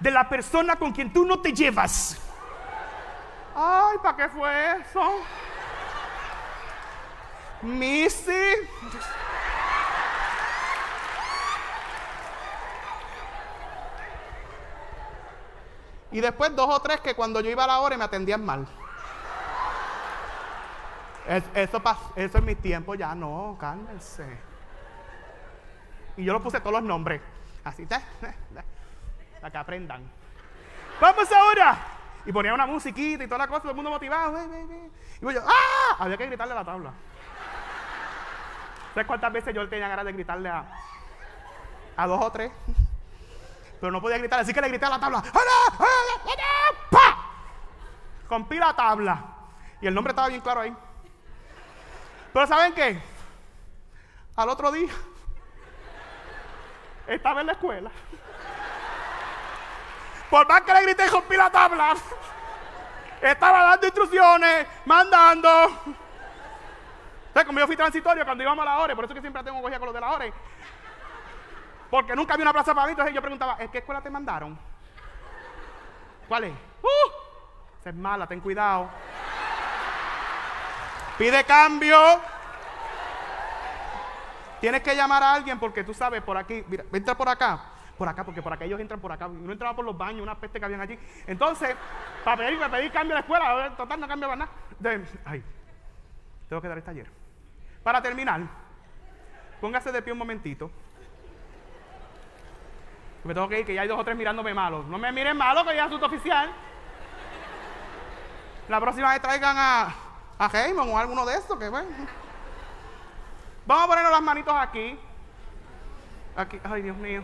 de 0.01 0.11
la 0.11 0.29
persona 0.29 0.77
con 0.77 0.92
quien 0.92 1.12
tú 1.12 1.25
no 1.25 1.40
te 1.40 1.53
llevas. 1.53 2.20
Ay, 3.59 3.97
¿para 4.03 4.16
qué 4.19 4.29
fue 4.29 4.77
eso? 4.81 5.01
Missy. 7.62 8.31
Y 16.12 16.21
después 16.21 16.55
dos 16.55 16.69
o 16.69 16.81
tres 16.81 17.01
que 17.01 17.14
cuando 17.14 17.40
yo 17.40 17.49
iba 17.49 17.64
a 17.64 17.66
la 17.66 17.81
hora 17.81 17.97
me 17.97 18.05
atendían 18.05 18.45
mal. 18.45 18.66
eso, 21.55 21.83
eso 22.14 22.38
en 22.38 22.45
mi 22.45 22.57
tiempo 22.57 22.95
ya 22.95 23.14
no, 23.14 23.57
cálmense. 23.59 24.38
Y 26.19 26.25
yo 26.25 26.35
lo 26.35 26.42
puse 26.42 26.61
todos 26.61 26.73
los 26.73 26.83
nombres. 26.83 27.23
Así, 27.64 27.87
para 29.40 29.51
que 29.51 29.59
aprendan. 29.59 30.03
Vamos 31.01 31.33
ahora. 31.33 31.96
Y 32.27 32.33
ponía 32.33 32.53
una 32.53 32.67
musiquita 32.67 33.25
y 33.25 33.27
toda 33.29 33.39
la 33.39 33.47
cosa, 33.47 33.61
todo 33.61 33.71
el 33.71 33.77
mundo 33.77 33.91
motivado. 33.91 34.37
Y 35.21 35.33
yo, 35.33 35.41
¡ah! 35.47 35.97
Había 36.01 36.17
que 36.17 36.27
gritarle 36.27 36.53
a 36.53 36.57
la 36.57 36.65
tabla. 36.65 36.93
¿Sabes 38.93 39.07
cuántas 39.07 39.33
veces 39.33 39.55
yo 39.55 39.69
tenía 39.69 39.89
ganas 39.89 40.05
de 40.07 40.12
gritarle 40.12 40.49
a, 40.49 40.65
a 41.97 42.07
dos 42.07 42.25
o 42.25 42.33
tres? 42.33 42.51
Pero 43.81 43.93
no 43.93 44.01
podía 44.01 44.19
gritar, 44.19 44.41
así 44.41 44.53
que 44.53 44.61
le 44.61 44.69
grité 44.69 44.87
a 44.87 44.91
la 44.91 44.99
tabla. 44.99 45.23
¡Pa! 46.91 47.17
Rompí 48.29 48.57
la 48.57 48.75
tabla. 48.75 49.25
Y 49.81 49.87
el 49.87 49.95
nombre 49.95 50.11
estaba 50.11 50.29
bien 50.29 50.41
claro 50.41 50.62
ahí. 50.62 50.77
Pero 52.33 52.47
¿saben 52.47 52.75
qué? 52.75 53.01
Al 54.35 54.49
otro 54.49 54.73
día 54.73 54.93
estaba 57.07 57.41
en 57.41 57.47
la 57.47 57.53
escuela. 57.53 57.91
Por 60.31 60.49
más 60.49 60.62
que 60.62 60.75
le 60.75 60.83
grité 60.83 61.07
y 61.07 61.09
rompí 61.09 61.37
la 61.37 61.51
tabla, 61.51 61.95
estaba 63.23 63.62
dando 63.62 63.87
instrucciones, 63.87 64.67
mandando. 64.85 65.49
¿Sabes? 67.33 67.47
Como 67.47 67.59
yo 67.59 67.67
fui 67.67 67.77
transitorio 67.77 68.25
cuando 68.25 68.43
íbamos 68.43 68.62
a 68.62 68.71
la 68.71 68.79
hora, 68.79 68.95
por 68.95 69.05
eso 69.05 69.15
que 69.15 69.21
siempre 69.21 69.43
tengo 69.45 69.61
cogida 69.61 69.79
con 69.79 69.87
los 69.87 69.95
de 69.95 70.01
la 70.01 70.11
hora. 70.11 70.27
Porque 71.91 72.17
nunca 72.17 72.35
había 72.35 72.45
una 72.45 72.53
plaza 72.53 72.75
para 72.75 72.87
mí, 72.87 72.93
entonces 72.93 73.15
yo 73.15 73.21
preguntaba, 73.21 73.57
¿en 73.59 73.71
qué 73.71 73.79
escuela 73.79 74.01
te 74.01 74.11
mandaron? 74.11 74.59
¿Cuál 76.27 76.45
es? 76.45 76.53
¡Uh! 76.83 77.89
Es 77.89 77.95
mala, 77.95 78.27
ten 78.27 78.41
cuidado. 78.41 78.89
Pide 81.17 81.45
cambio. 81.45 82.21
Tienes 84.61 84.83
que 84.83 84.97
llamar 84.97 85.23
a 85.23 85.35
alguien 85.35 85.59
porque 85.61 85.85
tú 85.85 85.95
sabes, 85.95 86.23
por 86.23 86.37
aquí, 86.37 86.65
mira, 86.67 86.85
entra 86.93 87.15
por 87.15 87.29
acá, 87.29 87.61
por 87.97 88.09
acá, 88.09 88.25
porque 88.25 88.43
por 88.43 88.53
acá 88.53 88.65
ellos 88.65 88.81
entran 88.81 89.01
por 89.01 89.13
acá. 89.13 89.29
No 89.29 89.53
entraba 89.53 89.75
por 89.75 89.85
los 89.85 89.97
baños, 89.97 90.23
una 90.23 90.39
peste 90.39 90.59
que 90.59 90.65
habían 90.65 90.81
allí. 90.81 90.99
Entonces, 91.27 91.77
para 92.25 92.37
pedir, 92.37 92.59
para 92.59 92.77
pedir 92.77 92.93
cambio 92.93 93.15
a 93.15 93.17
la 93.17 93.21
escuela, 93.21 93.75
total, 93.77 94.01
no 94.01 94.09
cambia 94.09 94.29
para 94.29 94.39
nada. 94.39 94.51
ay, 95.25 95.43
tengo 96.49 96.63
que 96.63 96.69
dar 96.69 96.79
este 96.79 96.91
taller. 96.91 97.11
Para 97.83 98.03
terminar, 98.03 98.41
póngase 99.61 99.93
de 99.93 100.03
pie 100.03 100.13
un 100.13 100.19
momentito. 100.19 100.71
Me 103.25 103.35
tengo 103.35 103.49
que 103.49 103.61
ir, 103.61 103.67
que 103.67 103.75
ya 103.75 103.83
hay 103.83 103.89
dos 103.89 103.99
o 103.99 104.05
tres 104.05 104.17
mirándome 104.17 104.55
malo. 104.55 104.85
No 104.85 104.99
me 104.99 105.11
miren 105.11 105.37
malo, 105.37 105.65
que 105.65 105.75
ya 105.75 105.83
es 105.83 105.87
asunto 105.89 106.07
oficial. 106.07 106.51
La 108.69 108.81
próxima 108.81 109.11
vez 109.11 109.21
traigan 109.21 109.57
a, 109.59 109.95
a 110.39 110.47
Heyman 110.53 110.89
o 110.89 110.99
alguno 110.99 111.25
de 111.27 111.35
estos, 111.35 111.59
que 111.59 111.69
bueno. 111.69 111.89
Vamos 113.67 113.85
a 113.85 113.89
ponernos 113.89 114.13
las 114.13 114.23
manitos 114.23 114.55
aquí. 114.57 114.99
Aquí, 116.37 116.61
ay 116.63 116.83
Dios 116.83 116.97
mío. 116.97 117.23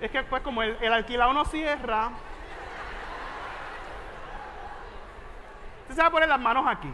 Es 0.00 0.10
que 0.10 0.22
pues 0.22 0.42
como 0.42 0.62
el, 0.62 0.92
alquilado 0.92 1.32
no 1.32 1.44
cierra. 1.44 2.10
Usted 5.82 5.94
se 5.94 6.00
va 6.00 6.06
a 6.06 6.10
poner 6.10 6.28
las 6.28 6.40
manos 6.40 6.64
aquí. 6.66 6.92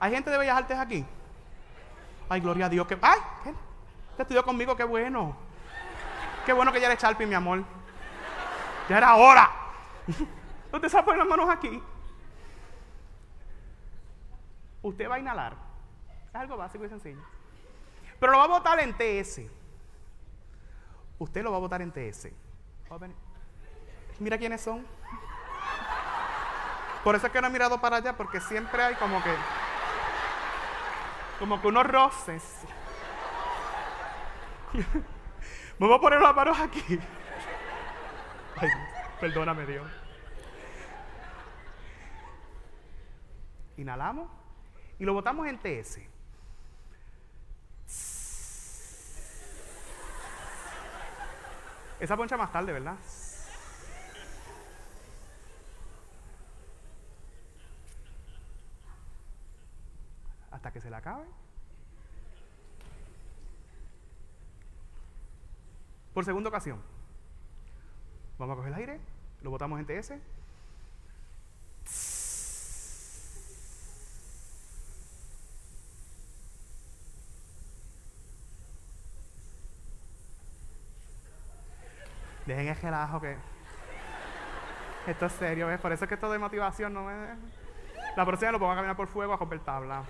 ¿Hay 0.00 0.12
gente 0.12 0.30
de 0.30 0.38
Bellas 0.38 0.58
Artes 0.58 0.78
aquí? 0.78 1.04
Ay, 2.28 2.40
gloria 2.40 2.66
a 2.66 2.68
Dios. 2.68 2.86
Que, 2.86 2.98
¡Ay! 3.00 3.18
¿qué? 3.44 3.54
Te 4.16 4.22
estudió 4.22 4.44
conmigo, 4.44 4.76
qué 4.76 4.84
bueno. 4.84 5.36
Qué 6.44 6.52
bueno 6.52 6.72
que 6.72 6.80
ya 6.80 6.86
eres 6.86 6.98
Charpi, 6.98 7.26
mi 7.26 7.34
amor. 7.34 7.62
Ya 8.88 8.98
era 8.98 9.14
hora. 9.16 9.50
Usted 10.72 10.88
se 10.88 10.96
va 10.96 11.00
a 11.00 11.04
poner 11.04 11.18
las 11.18 11.28
manos 11.28 11.48
aquí. 11.48 11.82
Usted 14.82 15.08
va 15.08 15.16
a 15.16 15.18
inhalar. 15.20 15.54
Es 16.28 16.34
algo 16.34 16.56
básico 16.56 16.84
y 16.84 16.88
sencillo. 16.88 17.37
Pero 18.18 18.32
lo 18.32 18.38
va 18.38 18.44
a 18.44 18.48
votar 18.48 18.80
en 18.80 18.94
TS. 18.94 19.42
Usted 21.18 21.42
lo 21.42 21.50
va 21.50 21.56
a 21.56 21.60
votar 21.60 21.82
en 21.82 21.92
TS. 21.92 22.28
Mira 24.18 24.38
quiénes 24.38 24.60
son. 24.60 24.86
Por 27.04 27.14
eso 27.14 27.26
es 27.26 27.32
que 27.32 27.40
no 27.40 27.46
he 27.46 27.50
mirado 27.50 27.80
para 27.80 27.96
allá, 27.96 28.16
porque 28.16 28.40
siempre 28.40 28.82
hay 28.82 28.94
como 28.96 29.22
que. 29.22 29.34
Como 31.38 31.60
que 31.60 31.68
unos 31.68 31.86
roces. 31.86 32.42
Vamos 35.78 35.98
a 35.98 36.00
poner 36.00 36.20
las 36.20 36.34
manos 36.34 36.58
aquí. 36.58 36.98
Ay, 38.56 38.68
perdóname, 39.20 39.64
Dios. 39.66 39.86
Inhalamos 43.76 44.28
y 44.98 45.04
lo 45.04 45.14
botamos 45.14 45.46
en 45.46 45.58
TS. 45.58 46.00
Esa 52.00 52.16
poncha 52.16 52.36
más 52.36 52.52
tarde, 52.52 52.72
¿verdad? 52.72 52.96
Hasta 60.50 60.72
que 60.72 60.80
se 60.80 60.90
la 60.90 60.98
acabe. 60.98 61.24
Por 66.14 66.24
segunda 66.24 66.48
ocasión. 66.48 66.80
Vamos 68.38 68.54
a 68.54 68.56
coger 68.56 68.72
el 68.72 68.78
aire, 68.78 69.00
lo 69.42 69.50
botamos 69.50 69.80
en 69.80 69.86
TS. 69.86 70.12
Dejen 82.48 82.68
el 82.68 82.76
relajo 82.76 83.20
que. 83.20 83.36
Esto 85.06 85.26
es 85.26 85.32
serio, 85.32 85.66
¿ves? 85.66 85.78
Por 85.78 85.92
eso 85.92 86.04
es 86.04 86.08
que 86.08 86.14
esto 86.14 86.32
de 86.32 86.38
motivación 86.38 86.94
no 86.94 87.04
me. 87.04 87.12
La 88.16 88.24
próxima 88.24 88.52
lo 88.52 88.58
pongo 88.58 88.72
a 88.72 88.74
caminar 88.74 88.96
por 88.96 89.06
fuego 89.06 89.34
a 89.34 89.36
romper 89.36 89.60
tabla. 89.60 90.02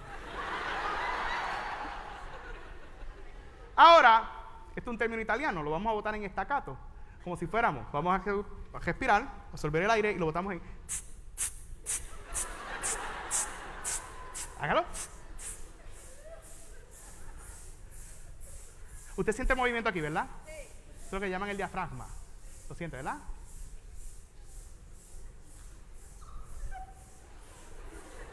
Ahora, 3.75 4.31
esto 4.69 4.89
es 4.89 4.93
un 4.93 4.99
término 4.99 5.21
italiano, 5.21 5.65
lo 5.65 5.73
vamos 5.73 5.91
a 5.91 5.95
botar 5.95 6.15
en 6.15 6.23
estacato, 6.23 6.77
como 7.25 7.37
si 7.37 7.49
fuéramos. 7.49 7.91
Vamos 7.91 8.21
a, 8.21 8.79
respirar, 8.79 9.27
absorber 9.53 9.83
el 9.83 9.91
aire 9.91 10.13
y 10.13 10.19
lo 10.19 10.27
botamos 10.27 10.53
en. 10.53 10.63
Hágalo. 14.61 14.85
Usted 19.17 19.33
siente 19.33 19.57
movimiento 19.57 19.91
aquí, 19.91 20.01
¿verdad? 20.01 20.29
Sí. 20.47 20.53
Es 21.05 21.13
lo 21.13 21.19
que 21.19 21.29
llaman 21.29 21.49
el 21.49 21.57
diafragma. 21.57 22.07
¿Lo 22.69 22.75
siente, 22.75 22.97
verdad? 22.97 23.19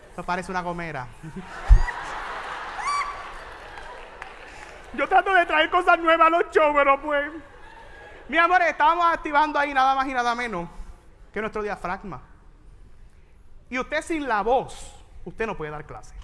Esto 0.10 0.24
parece 0.24 0.52
una 0.52 0.62
gomera. 0.62 1.08
Yo 4.94 5.08
trato 5.08 5.34
de 5.34 5.46
traer 5.46 5.70
cosas 5.70 6.00
nuevas 6.00 6.28
a 6.28 6.30
los 6.30 6.52
shows, 6.52 6.76
pero 6.76 7.02
pues. 7.02 7.32
Mi 8.28 8.38
amor, 8.38 8.62
estábamos 8.64 9.06
activando 9.06 9.60
ahí 9.60 9.74
nada 9.74 9.94
más 9.94 10.08
y 10.08 10.14
nada 10.14 10.34
menos 10.34 10.68
que 11.32 11.42
nuestro 11.42 11.62
diafragma. 11.62 12.22
Y 13.70 13.78
usted 13.78 14.02
sin 14.02 14.28
la 14.28 14.42
voz, 14.42 14.96
usted 15.26 15.46
no 15.46 15.56
puede 15.56 15.72
dar 15.72 15.86
clase. 15.86 16.16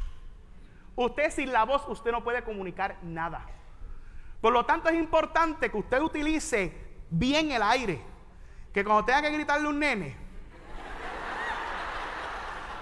Usted 0.96 1.30
sin 1.32 1.52
la 1.52 1.66
voz, 1.66 1.84
usted 1.88 2.12
no 2.12 2.24
puede 2.24 2.44
comunicar 2.44 2.98
nada. 3.04 3.46
Por 4.40 4.54
lo 4.54 4.66
tanto, 4.66 4.90
es 4.90 4.96
importante 4.96 5.70
que 5.70 5.78
usted 5.78 6.02
utilice 6.02 6.81
bien 7.12 7.52
el 7.52 7.62
aire. 7.62 8.02
Que 8.74 8.84
cuando 8.84 9.06
tenga 9.06 9.22
que 9.22 9.32
gritarle 9.32 9.68
un 9.68 9.78
nene, 9.78 10.16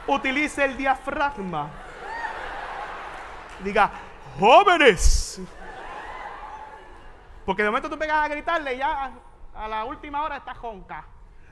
utilice 0.07 0.63
el 0.63 0.77
diafragma. 0.77 1.69
Diga, 3.63 3.91
jóvenes. 4.39 5.41
Porque 7.45 7.63
de 7.63 7.69
momento 7.69 7.89
tú 7.89 7.97
pegas 7.97 8.17
a 8.17 8.27
gritarle 8.27 8.75
y 8.75 8.77
ya 8.77 9.11
a, 9.55 9.67
la 9.67 9.83
última 9.85 10.23
hora 10.23 10.37
está 10.37 10.53
jonca. 10.53 11.05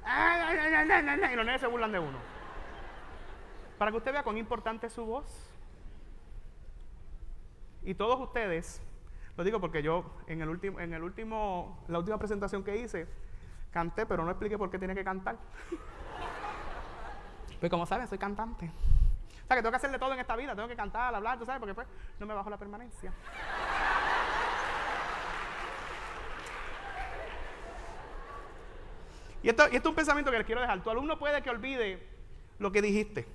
Y 0.06 1.36
los 1.36 1.46
nenes 1.46 1.60
se 1.60 1.68
burlan 1.68 1.92
de 1.92 2.00
uno. 2.00 2.20
Para 3.80 3.92
que 3.92 3.98
usted 3.98 4.14
vea 4.14 4.24
cuán 4.24 4.38
importante 4.38 4.88
es 4.88 4.94
su 4.94 5.06
voz. 5.06 5.26
Y 7.84 7.96
todos 7.96 8.20
ustedes 8.20 8.82
Lo 9.38 9.44
digo 9.44 9.62
porque 9.62 9.84
yo 9.84 10.04
en 10.26 10.42
el 10.42 10.50
último, 10.50 10.80
en 10.80 10.94
el 10.94 11.04
último, 11.04 11.84
la 11.88 12.00
última 12.00 12.18
presentación 12.18 12.64
que 12.64 12.76
hice, 12.76 13.08
canté, 13.72 14.08
pero 14.08 14.26
no 14.26 14.32
expliqué 14.32 14.58
por 14.58 14.72
qué 14.72 14.80
tiene 14.80 14.96
que 14.96 15.04
cantar. 15.04 15.38
pues 17.60 17.70
como 17.70 17.86
saben, 17.86 18.08
soy 18.08 18.18
cantante. 18.18 18.66
O 18.66 19.48
sea 19.48 19.56
que 19.56 19.62
tengo 19.62 19.70
que 19.70 19.78
hacerle 19.78 20.00
todo 20.00 20.14
en 20.14 20.20
esta 20.20 20.36
vida, 20.36 20.56
tengo 20.56 20.68
que 20.68 20.76
cantar, 20.76 21.14
hablar, 21.14 21.38
tú 21.38 21.46
sabes, 21.46 21.60
porque 21.60 21.76
pues 21.76 21.88
no 22.20 22.26
me 22.26 22.34
bajo 22.34 22.50
la 22.50 22.58
permanencia. 22.58 23.14
Y 29.44 29.50
esto, 29.50 29.64
y 29.72 29.76
esto 29.76 29.88
es 29.88 29.92
un 29.92 29.96
pensamiento 29.96 30.32
que 30.32 30.40
les 30.40 30.46
quiero 30.46 30.60
dejar. 30.60 30.82
Tu 30.82 30.90
alumno 30.90 31.18
puede 31.20 31.42
que 31.42 31.50
olvide 31.50 32.06
lo 32.58 32.72
que 32.72 32.82
dijiste. 32.82 33.26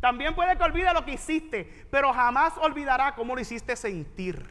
También 0.00 0.34
puede 0.34 0.56
que 0.56 0.62
olvide 0.62 0.92
lo 0.92 1.04
que 1.04 1.14
hiciste, 1.14 1.86
pero 1.90 2.12
jamás 2.12 2.52
olvidará 2.58 3.14
cómo 3.16 3.34
lo 3.34 3.40
hiciste 3.40 3.74
sentir. 3.74 4.46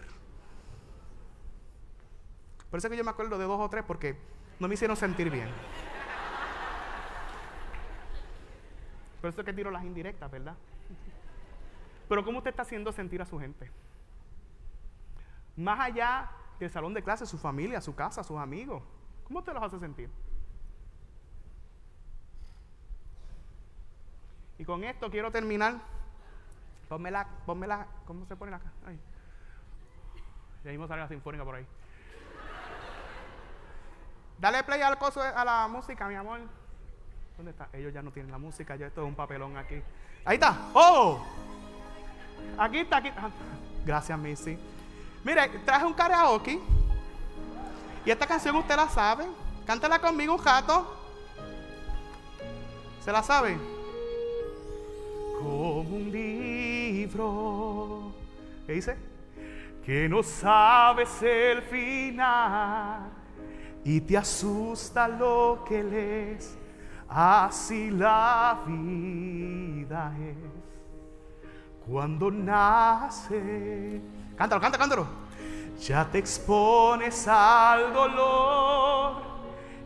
Por 2.76 2.80
eso 2.80 2.88
es 2.88 2.92
que 2.92 2.98
yo 2.98 3.06
me 3.06 3.12
acuerdo 3.12 3.38
de 3.38 3.46
dos 3.46 3.58
o 3.58 3.70
tres 3.70 3.86
porque 3.88 4.18
no 4.60 4.68
me 4.68 4.74
hicieron 4.74 4.98
sentir 4.98 5.30
bien. 5.30 5.48
Por 9.22 9.30
eso 9.30 9.40
es 9.40 9.46
que 9.46 9.54
tiro 9.54 9.72
las 9.72 9.86
indirectas, 9.86 10.30
¿verdad? 10.30 10.58
Pero 12.10 12.26
¿cómo 12.26 12.40
usted 12.40 12.50
está 12.50 12.64
haciendo 12.64 12.92
sentir 12.92 13.22
a 13.22 13.26
su 13.26 13.40
gente? 13.40 13.72
Más 15.56 15.80
allá 15.80 16.30
del 16.60 16.70
salón 16.70 16.94
de 16.94 17.02
clase, 17.02 17.26
su 17.26 17.38
familia, 17.38 17.80
su 17.80 17.96
casa, 17.96 18.26
sus 18.26 18.38
amigos. 18.38 18.84
¿Cómo 19.24 19.40
usted 19.40 19.54
los 19.54 19.64
hace 19.64 19.80
sentir? 19.80 20.10
Y 24.58 24.66
con 24.66 24.84
esto 24.84 25.10
quiero 25.10 25.32
terminar. 25.32 25.80
Ponme 26.90 27.10
la, 27.10 27.26
ponme 27.46 27.68
la, 27.68 27.88
¿cómo 28.06 28.26
se 28.26 28.36
pone 28.36 28.54
acá? 28.54 28.70
Ahí. 28.86 29.00
Ya 30.66 30.72
mismo 30.72 30.90
sale 30.90 31.04
la 31.04 31.08
sinfónica 31.08 31.46
por 31.46 31.56
ahí. 31.56 31.66
Dale 34.38 34.64
play 34.64 34.82
al 34.82 34.98
coso, 34.98 35.22
a 35.22 35.46
la 35.46 35.68
música, 35.68 36.08
mi 36.08 36.16
amor. 36.16 36.40
¿Dónde 37.38 37.52
está? 37.52 37.70
Ellos 37.74 37.94
ya 37.94 38.02
no 38.02 38.12
tienen 38.12 38.32
la 38.32 38.38
música, 38.38 38.76
ya 38.76 38.88
esto 38.88 39.02
es 39.02 39.08
un 39.08 39.16
papelón 39.16 39.58
aquí. 39.58 39.82
Ahí 40.26 40.36
está. 40.36 40.70
¡Oh! 40.74 41.26
Aquí 42.58 42.80
está, 42.80 42.98
aquí. 42.98 43.10
Ah, 43.18 43.30
gracias, 43.86 44.20
Missy. 44.20 44.58
Mire, 45.24 45.48
traje 45.66 45.86
un 45.86 45.94
karaoke. 45.94 46.60
Y 48.06 48.12
esta 48.12 48.28
canción 48.28 48.56
usted 48.58 48.76
la 48.76 48.90
sabe. 48.90 49.26
Cántala 49.66 50.00
conmigo 50.00 50.34
un 50.34 50.40
jato. 50.40 50.96
¿Se 53.04 53.12
la 53.12 53.24
sabe? 53.24 53.58
Como 55.40 55.82
un 55.82 56.12
libro. 56.12 58.12
¿Qué 58.66 58.74
dice? 58.74 58.98
Que 59.86 60.10
no 60.10 60.24
sabes 60.24 61.22
el 61.22 61.62
final 61.64 63.15
y 63.86 64.02
te 64.02 64.18
asusta 64.18 65.08
lo 65.08 65.64
que 65.66 65.84
lees. 65.84 66.58
Así 67.08 67.92
la 67.92 68.60
vida 68.66 70.12
es. 70.20 70.36
Cuando 71.88 72.32
nace, 72.32 74.02
cántalo, 74.36 74.60
cántalo, 74.60 74.82
cántalo. 74.82 75.08
Ya 75.80 76.04
te 76.10 76.18
expones 76.18 77.28
al 77.28 77.94
dolor 77.94 79.22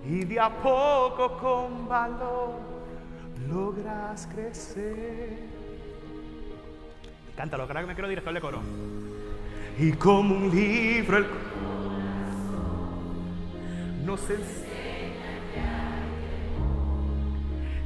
y 0.05 0.23
de 0.23 0.39
a 0.39 0.49
poco 0.49 1.37
con 1.37 1.87
valor 1.89 2.53
logras 3.49 4.27
crecer. 4.33 5.39
Cántalo, 7.35 7.67
que 7.67 7.73
me 7.73 7.93
quiero 7.93 8.07
director 8.07 8.33
de 8.33 8.39
coro. 8.39 8.61
Y 9.77 9.91
como 9.93 10.35
un 10.35 10.51
libro 10.51 11.17
el 11.17 11.25
nos 14.09 14.21
enseña 14.21 14.41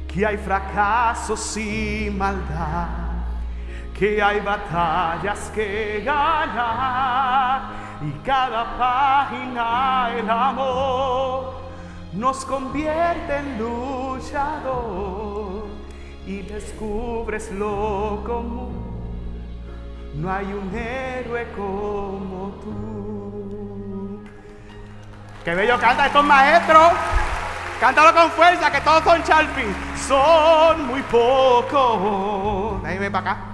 que 0.08 0.24
hay 0.24 0.38
fracasos 0.38 1.54
y 1.58 2.08
maldad, 2.10 2.88
que 3.92 4.22
hay 4.22 4.40
batallas 4.40 5.50
que 5.54 6.00
ganar 6.02 7.60
y 8.00 8.10
cada 8.24 8.78
página 8.78 10.14
el 10.16 10.30
amor 10.30 11.56
nos 12.14 12.42
convierte 12.46 13.36
en 13.36 13.58
luchador 13.58 15.66
y 16.26 16.40
descubres 16.40 17.52
lo 17.52 18.22
común. 18.24 18.82
No 20.14 20.32
hay 20.32 20.46
un 20.46 20.74
héroe 20.74 21.48
como 21.54 22.54
tú. 22.62 23.04
¡Qué 25.44 25.54
bello 25.54 25.78
canta 25.78 26.06
estos 26.06 26.24
maestros! 26.24 26.92
Cántalo 27.78 28.14
con 28.14 28.30
fuerza, 28.30 28.72
que 28.72 28.80
todos 28.80 29.04
son 29.04 29.22
Charpy. 29.24 29.66
Son 30.08 30.86
muy 30.86 31.02
pocos. 31.02 32.82
Déjame 32.82 33.10
para 33.10 33.32
acá. 33.32 33.44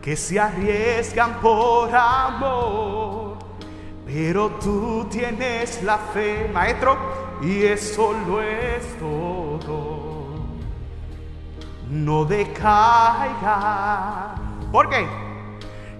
Que 0.00 0.16
se 0.16 0.40
arriesgan 0.40 1.34
por 1.34 1.94
amor. 1.94 3.36
Pero 4.06 4.48
tú 4.52 5.06
tienes 5.10 5.82
la 5.82 5.98
fe, 5.98 6.50
maestro, 6.54 6.96
y 7.42 7.64
eso 7.64 8.14
lo 8.26 8.40
es 8.40 8.98
todo. 8.98 10.38
No 11.90 12.24
decaiga. 12.24 13.26
¿Por 14.72 14.88
qué? 14.88 15.06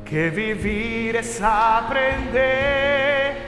Que 0.06 0.30
vivir 0.30 1.16
es 1.16 1.42
aprender 1.42 3.45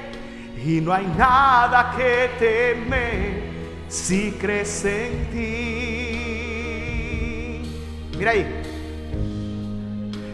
y 0.69 0.81
no 0.83 0.93
hay 0.93 1.07
nada 1.17 1.95
que 1.97 2.31
temer 2.39 3.43
si 3.89 4.33
crees 4.33 4.85
en 4.85 5.31
ti. 5.33 6.19
Mira 8.19 8.33
ahí. 8.33 8.47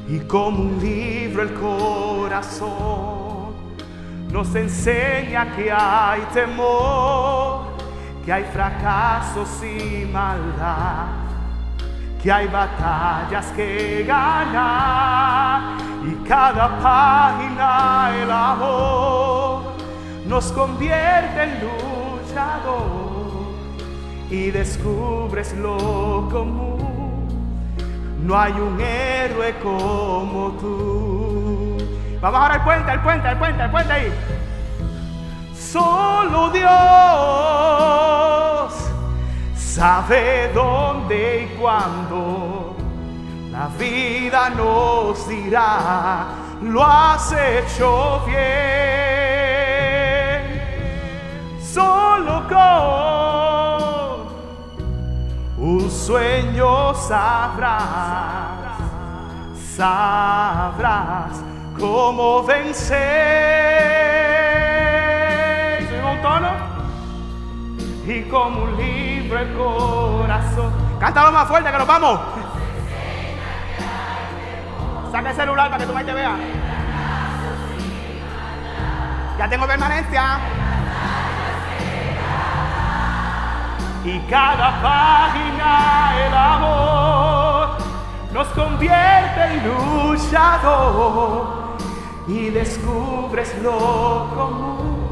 Y 0.09 0.19
como 0.27 0.63
un 0.63 0.81
libro 0.81 1.43
el 1.43 1.55
corazón 1.55 2.75
nos 4.33 4.53
enseña 4.57 5.55
que 5.55 5.71
hay 5.71 6.23
temor, 6.33 7.67
que 8.25 8.33
hay 8.33 8.43
fracasos 8.53 9.63
y 9.63 10.05
maldad, 10.13 11.07
que 12.21 12.33
hay 12.33 12.49
batallas 12.49 13.47
que 13.55 14.03
ganar 14.05 15.77
y 16.05 16.13
cada 16.29 16.77
página 16.81 18.11
el 18.21 18.31
amor 18.33 19.74
nos 20.27 20.53
convierte 20.53 21.43
en 21.43 21.61
luchador 21.61 23.25
y 24.31 24.51
descubres 24.51 25.53
lo 25.55 26.29
común. 26.31 27.29
No 28.23 28.39
hay 28.39 28.53
un 28.53 28.81
héroe 28.81 29.55
como 29.63 30.53
tú. 30.61 31.77
Vamos 32.21 32.41
ahora 32.41 32.55
al 32.55 32.65
puente, 32.65 32.91
al 32.91 33.03
puente, 33.03 33.29
al 33.29 33.39
puente, 33.39 33.63
al 33.63 33.71
puente 33.71 33.93
ahí. 33.93 34.11
Solo 35.55 36.49
Dios 36.51 36.65
sabe 39.57 40.51
dónde 40.55 41.43
y 41.43 41.47
cuándo 41.59 42.77
la 43.51 43.69
vida 43.79 44.51
nos 44.51 45.29
dirá, 45.29 46.27
lo 46.63 46.85
has 46.85 47.33
hecho 47.33 48.23
bien. 48.27 49.04
Solo 51.75 52.47
con 52.49 52.55
un 55.59 55.91
sueño 55.91 56.95
sabrás, 56.95 57.83
sabrás 59.75 61.43
cómo 61.77 62.45
vencer. 62.45 62.95
¿Soy 65.89 65.99
un 65.99 66.23
tono? 66.23 66.51
Y 68.07 68.23
como 68.29 68.63
un 68.63 68.77
libro 68.77 69.41
el 69.41 69.53
corazón. 69.55 70.73
Cántalo 71.01 71.33
más 71.33 71.49
fuerte 71.49 71.73
que 71.73 71.79
nos 71.79 71.89
vamos. 71.89 72.21
Saca 75.11 75.31
el 75.31 75.37
celular 75.37 75.71
para 75.71 75.81
que 75.81 75.87
tú 75.91 75.93
me 75.93 76.05
te 76.05 76.13
veas. 76.13 76.39
Ya 79.37 79.49
tengo 79.49 79.67
permanencia. 79.67 80.54
Y 84.05 84.19
cada 84.29 84.83
página 84.83 86.13
el 86.27 86.35
amor 86.35 87.79
nos 88.35 88.47
convierte 88.49 89.45
en 89.45 89.67
luchador 89.67 91.47
y 92.29 92.51
descubres 92.51 93.57
lo 93.63 94.29
común. 94.35 95.09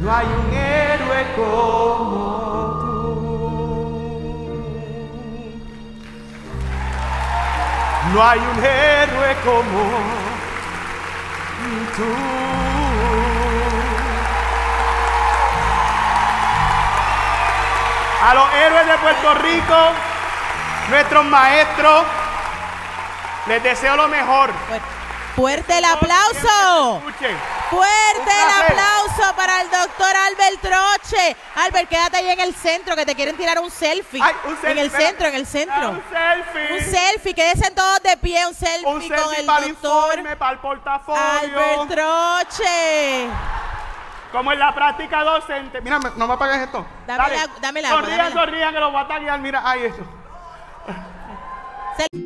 No 0.00 0.10
hay 0.10 0.26
un 0.26 0.54
héroe 0.54 1.26
como 1.36 2.16
tú. 2.80 2.96
No 8.14 8.22
hay 8.22 8.38
un 8.38 8.64
héroe 8.64 9.36
como, 9.44 9.82
A 18.26 18.34
los 18.34 18.52
héroes 18.54 18.86
de 18.88 18.98
Puerto 18.98 19.34
Rico, 19.34 19.76
nuestros 20.90 21.24
maestros, 21.26 22.04
les 23.46 23.62
deseo 23.62 23.94
lo 23.94 24.08
mejor. 24.08 24.50
Fuerte 25.36 25.78
el 25.78 25.84
aplauso. 25.84 27.02
Fuerte 27.70 28.30
el 28.30 28.64
aplauso 28.64 29.36
para 29.36 29.60
el 29.60 29.70
doctor 29.70 30.16
Albert 30.16 30.60
Troche. 30.60 31.36
Albert, 31.54 31.88
quédate 31.88 32.16
ahí 32.16 32.30
en 32.30 32.40
el 32.40 32.52
centro 32.52 32.96
que 32.96 33.06
te 33.06 33.14
quieren 33.14 33.36
tirar 33.36 33.60
un 33.60 33.70
selfie. 33.70 34.20
Ay, 34.20 34.34
un 34.44 34.56
selfie, 34.56 34.70
En 34.72 34.78
el 34.78 34.90
centro, 34.90 35.28
en 35.28 35.34
el 35.36 35.46
centro. 35.46 35.90
Un 35.90 36.02
selfie. 36.10 36.72
Un 36.72 36.80
selfie, 36.80 37.34
quédense 37.34 37.70
todos 37.70 38.02
de 38.02 38.16
pie, 38.16 38.44
un 38.44 38.54
selfie, 38.54 38.86
Un 38.86 38.92
con 38.94 39.08
selfie 39.08 39.40
el 39.40 39.46
para 39.46 39.66
el 39.66 39.72
doctor 39.74 40.18
informe, 40.18 40.36
para 40.36 40.52
el 40.52 40.58
portafolio. 40.58 41.20
Albert 41.20 41.90
Troche. 41.90 43.28
Como 44.36 44.52
en 44.52 44.58
la 44.58 44.74
práctica 44.74 45.24
docente. 45.24 45.80
Mira, 45.80 45.98
no 46.14 46.26
me 46.26 46.34
apagues 46.34 46.58
esto. 46.58 46.84
Dame 47.06 47.22
Dale. 47.22 47.36
la- 47.36 47.60
dame 47.60 47.80
el 47.80 47.86
agua, 47.86 48.00
Sonrían, 48.00 48.18
dame 48.18 48.34
la- 48.34 48.40
sonrían, 48.42 48.74
que 48.74 48.80
los 48.80 48.92
voy 48.92 49.00
a 49.00 49.08
taguear. 49.08 49.40
Mira, 49.40 49.62
ahí 49.64 49.82
esto. 49.84 50.02
Y 52.12 52.25